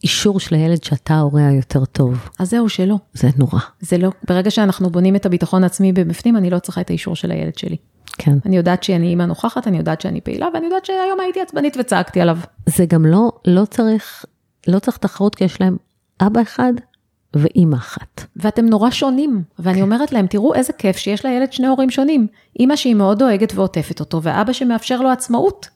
[0.03, 2.29] האישור של הילד שאתה ההורה היותר טוב.
[2.39, 2.97] אז זהו, שלא.
[3.15, 3.59] זה נורא.
[3.81, 7.31] זה לא, ברגע שאנחנו בונים את הביטחון העצמי בפנים, אני לא צריכה את האישור של
[7.31, 7.77] הילד שלי.
[8.19, 8.39] כן.
[8.47, 12.21] אני יודעת שאני אימא נוכחת, אני יודעת שאני פעילה, ואני יודעת שהיום הייתי עצבנית וצעקתי
[12.21, 12.39] עליו.
[12.67, 14.25] זה גם לא, לא צריך,
[14.69, 15.77] לא צריך תחרות כי יש להם
[16.21, 16.73] אבא אחד
[17.37, 18.25] ואימא אחת.
[18.37, 22.27] ואתם נורא שונים, ואני אומרת להם, תראו איזה כיף שיש לילד שני הורים שונים.
[22.61, 25.69] אימא שהיא מאוד דואגת ועוטפת אותו, ואבא שמאפשר לו עצמאות.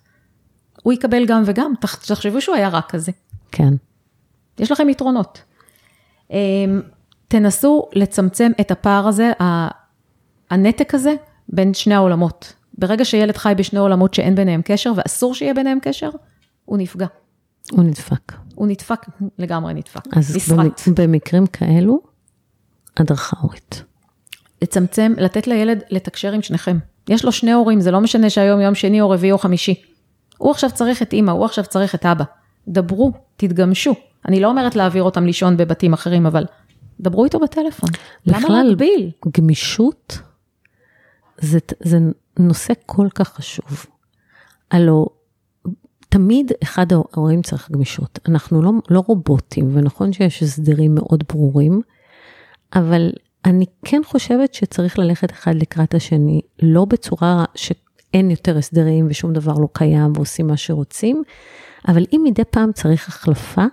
[0.82, 3.12] הוא יקבל גם וגם, תח- תחשבו שהוא היה רק כזה.
[3.52, 3.74] כן.
[4.58, 5.42] יש לכם יתרונות.
[6.30, 6.36] אמ,
[7.28, 9.32] תנסו לצמצם את הפער הזה,
[10.50, 11.14] הנתק הזה,
[11.48, 12.52] בין שני העולמות.
[12.78, 16.10] ברגע שילד חי בשני עולמות שאין ביניהם קשר, ואסור שיהיה ביניהם קשר,
[16.64, 17.06] הוא נפגע.
[17.70, 18.32] הוא נדפק.
[18.54, 19.06] הוא נדפק,
[19.38, 20.16] לגמרי נדפק.
[20.16, 20.80] אז נסרט.
[20.96, 22.00] במקרים כאלו,
[22.96, 23.84] הדרכה הורית.
[24.62, 26.78] לצמצם, לתת לילד לתקשר עם שניכם.
[27.08, 29.82] יש לו שני הורים, זה לא משנה שהיום יום שני או רביעי או חמישי.
[30.38, 32.24] הוא עכשיו צריך את אימא, הוא עכשיו צריך את אבא.
[32.68, 33.94] דברו, תתגמשו.
[34.28, 36.44] אני לא אומרת להעביר אותם לישון בבתים אחרים, אבל
[37.00, 37.90] דברו איתו בטלפון.
[38.26, 39.10] למה להגביל?
[39.36, 40.18] גמישות
[41.38, 41.98] זה, זה
[42.38, 43.86] נושא כל כך חשוב.
[44.70, 45.06] הלו,
[46.08, 48.18] תמיד אחד ההורים צריך גמישות.
[48.28, 51.80] אנחנו לא, לא רובוטים, ונכון שיש הסדרים מאוד ברורים,
[52.74, 53.10] אבל
[53.44, 59.52] אני כן חושבת שצריך ללכת אחד לקראת השני, לא בצורה שאין יותר הסדרים ושום דבר
[59.52, 61.22] לא קיים ועושים מה שרוצים,
[61.88, 63.64] אבל אם מדי פעם צריך החלפה,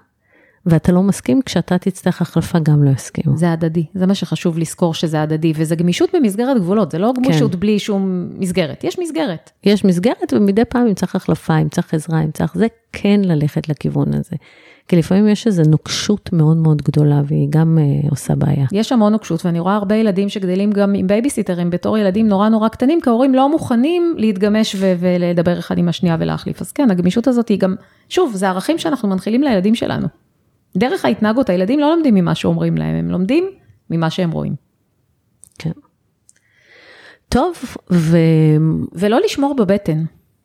[0.66, 3.38] ואתה לא מסכים, כשאתה תצטרך החלפה גם לא יסכימו.
[3.38, 7.52] זה הדדי, זה מה שחשוב לזכור שזה הדדי, וזה גמישות במסגרת גבולות, זה לא גמישות
[7.52, 7.60] כן.
[7.60, 9.52] בלי שום מסגרת, יש מסגרת.
[9.64, 13.70] יש מסגרת ומדי פעם אם צריך החלפה, אם צריך עזרה, אם צריך זה, כן ללכת
[13.70, 14.36] לכיוון הזה.
[14.90, 18.66] כי לפעמים יש איזו נוקשות מאוד מאוד גדולה והיא גם uh, עושה בעיה.
[18.72, 22.68] יש המון נוקשות, ואני רואה הרבה ילדים שגדלים גם עם בייביסיטרים בתור ילדים נורא נורא
[22.68, 26.62] קטנים, כי ההורים לא מוכנים להתגמש ו- ולדבר אחד עם השנייה ולהחליף.
[26.62, 27.76] אז כן, הגמישות הזאת היא גם,
[28.10, 30.08] שוב, זה ערכים שאנחנו מנחילים לילדים שלנו.
[30.80, 33.50] דרך ההתנהגות, הילדים לא לומדים ממה שאומרים להם, הם לומדים
[33.90, 34.56] ממה שהם רואים.
[35.60, 35.72] כן.
[37.30, 37.56] טוב,
[37.92, 38.18] ו...
[38.94, 40.04] ולא לשמור בבטן,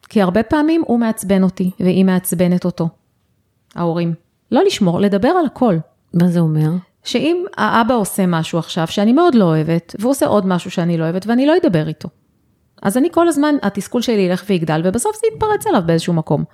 [0.09, 2.89] כי הרבה פעמים הוא מעצבן אותי, והיא מעצבנת אותו,
[3.74, 4.14] ההורים.
[4.53, 5.76] לא לשמור, לדבר על הכל.
[6.14, 6.70] מה זה אומר?
[7.05, 11.05] שאם האבא עושה משהו עכשיו שאני מאוד לא אוהבת, והוא עושה עוד משהו שאני לא
[11.05, 12.09] אוהבת, ואני לא אדבר איתו.
[12.82, 16.45] אז אני כל הזמן, התסכול שלי ילך ויגדל, ובסוף זה יתפרץ עליו באיזשהו מקום.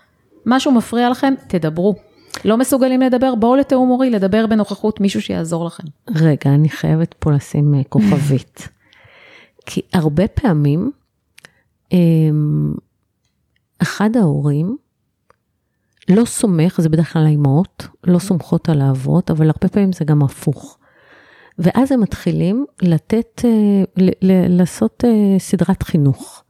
[0.46, 1.94] משהו מפריע לכם, תדברו.
[2.44, 5.82] לא מסוגלים לדבר, בואו לתיאום הורי, לדבר בנוכחות מישהו שיעזור לכם.
[6.08, 8.68] רגע, אני חייבת פה לשים אה, כוכבית.
[9.66, 10.90] כי הרבה פעמים,
[11.92, 12.74] אמ,
[13.82, 14.76] אחד ההורים
[16.08, 20.22] לא סומך, זה בדרך כלל האימהות, לא סומכות על האבות, אבל הרבה פעמים זה גם
[20.22, 20.78] הפוך.
[21.58, 26.44] ואז הם מתחילים לתת, אה, ל- ל- לעשות אה, סדרת חינוך.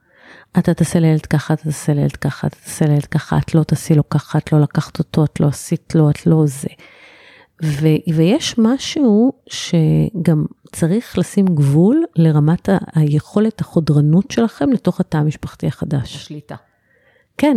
[0.59, 3.95] אתה תעשה לילד ככה, אתה תעשה לילד ככה, אתה תעשה לילד ככה, את לא תעשי
[3.95, 6.69] לו ככה, את לא לקחת אותו, את לא עשית לו, את לא זה.
[7.65, 15.67] ו- ויש משהו שגם צריך לשים גבול לרמת ה- היכולת החודרנות שלכם לתוך התא המשפחתי
[15.67, 16.17] החדש.
[16.27, 16.57] שליטה.
[17.39, 17.57] כן.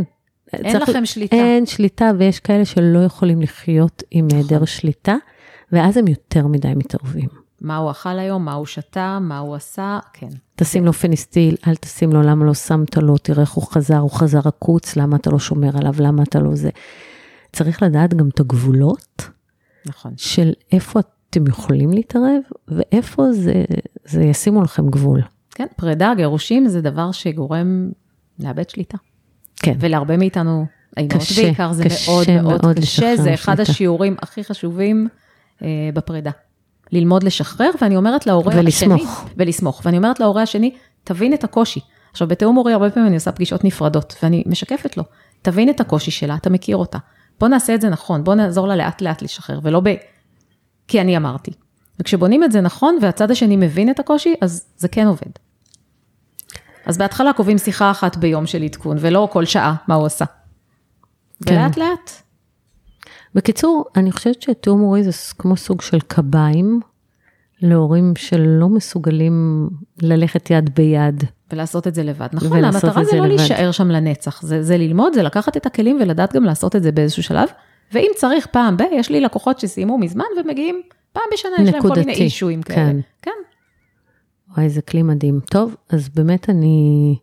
[0.54, 1.36] אין צריך- לכם שליטה.
[1.36, 4.40] אין שליטה, ויש כאלה שלא יכולים לחיות עם נכון.
[4.40, 5.16] היעדר שליטה,
[5.72, 7.30] ואז הם יותר מדי מתערבים.
[7.64, 10.30] מה הוא אכל היום, מה הוא שתה, מה הוא עשה, כן.
[10.56, 14.12] תשים לו פניסטיל, אל תשים לו, למה לא שמת לו, תראה איך הוא חזר, הוא
[14.12, 16.70] חזר עקוץ, למה אתה לא שומר עליו, למה אתה לא זה.
[17.54, 19.30] צריך לדעת גם את הגבולות
[19.86, 20.14] נכון.
[20.18, 21.00] של איפה
[21.30, 23.64] אתם יכולים להתערב, ואיפה זה,
[24.06, 25.22] זה ישימו לכם גבול.
[25.52, 27.92] כן, פרידה, גירושים זה דבר שגורם
[28.40, 28.98] לאבד שליטה.
[29.56, 29.76] כן.
[29.80, 30.66] ולהרבה מאיתנו,
[30.98, 33.72] האימהות קשה, בעיקר, זה קשה מאוד מאוד מאוד קשה, זה אחד שליטה.
[33.72, 35.08] השיעורים הכי חשובים
[35.62, 36.32] אה, בפרידה.
[36.94, 39.02] ללמוד לשחרר, ואני אומרת להורה ולסמוך.
[39.02, 41.80] השני, ולסמוך, ואני אומרת להורה השני, תבין את הקושי.
[42.12, 45.04] עכשיו, בתיאום הורי הרבה פעמים אני עושה פגישות נפרדות, ואני משקפת לו,
[45.42, 46.98] תבין את הקושי שלה, אתה מכיר אותה.
[47.40, 49.90] בוא נעשה את זה נכון, בוא נעזור לה לאט לאט לשחרר, ולא ב...
[50.88, 51.52] כי אני אמרתי.
[52.00, 55.32] וכשבונים את זה נכון, והצד השני מבין את הקושי, אז זה כן עובד.
[56.86, 60.26] אז בהתחלה קובעים שיחה אחת ביום של עדכון, ולא כל שעה מה הוא עשה.
[61.46, 61.54] כן.
[61.54, 62.22] ולאט לאט,
[63.36, 66.80] בקיצור, אני חושבת שתיאום הורי זה כמו סוג של קביים
[67.62, 69.70] להורים שלא מסוגלים
[70.02, 71.24] ללכת יד ביד.
[71.52, 72.28] ולעשות את זה לבד.
[72.34, 73.36] נכון, המטרה זה זה לא לבד.
[73.36, 76.92] להישאר שם לנצח, זה, זה ללמוד, זה לקחת את הכלים ולדעת גם לעשות את זה
[76.92, 77.50] באיזשהו שלב.
[77.92, 80.82] ואם צריך פעם ב, יש לי לקוחות שסיימו מזמן ומגיעים
[81.14, 82.86] פעם בשנה, יש להם כל מיני נקודתי, אישויים כאלה.
[82.86, 83.00] כן.
[83.22, 83.32] כן.
[84.58, 85.40] וואי, זה כלי מדהים.
[85.50, 87.16] טוב, אז באמת אני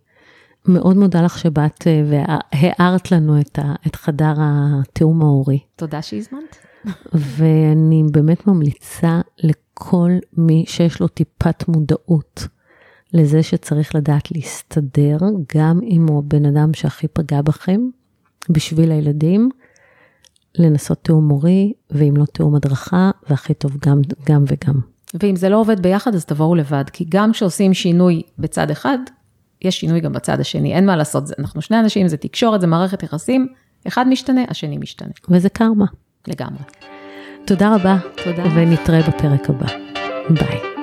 [0.66, 5.58] מאוד מודה לך שבאת אה, והארת לנו את, ה, את חדר התיאום ההורי.
[5.76, 6.56] תודה שהזמנת.
[7.14, 12.48] ואני באמת ממליצה לכל מי שיש לו טיפת מודעות
[13.12, 15.16] לזה שצריך לדעת להסתדר,
[15.56, 17.80] גם אם הוא הבן אדם שהכי פגע בכם,
[18.50, 19.48] בשביל הילדים,
[20.54, 24.80] לנסות תיאום מורי, ואם לא תיאום הדרכה, והכי טוב גם, גם וגם.
[25.22, 28.98] ואם זה לא עובד ביחד, אז תבואו לבד, כי גם כשעושים שינוי בצד אחד,
[29.62, 32.66] יש שינוי גם בצד השני, אין מה לעשות, זה- אנחנו שני אנשים, זה תקשורת, זה
[32.66, 33.46] מערכת יחסים,
[33.88, 35.86] אחד משתנה, השני משתנה, וזה קרמה.
[36.28, 36.62] לגמרי.
[37.46, 38.42] תודה רבה, תודה.
[38.54, 39.66] ונתראה בפרק הבא.
[40.30, 40.79] ביי.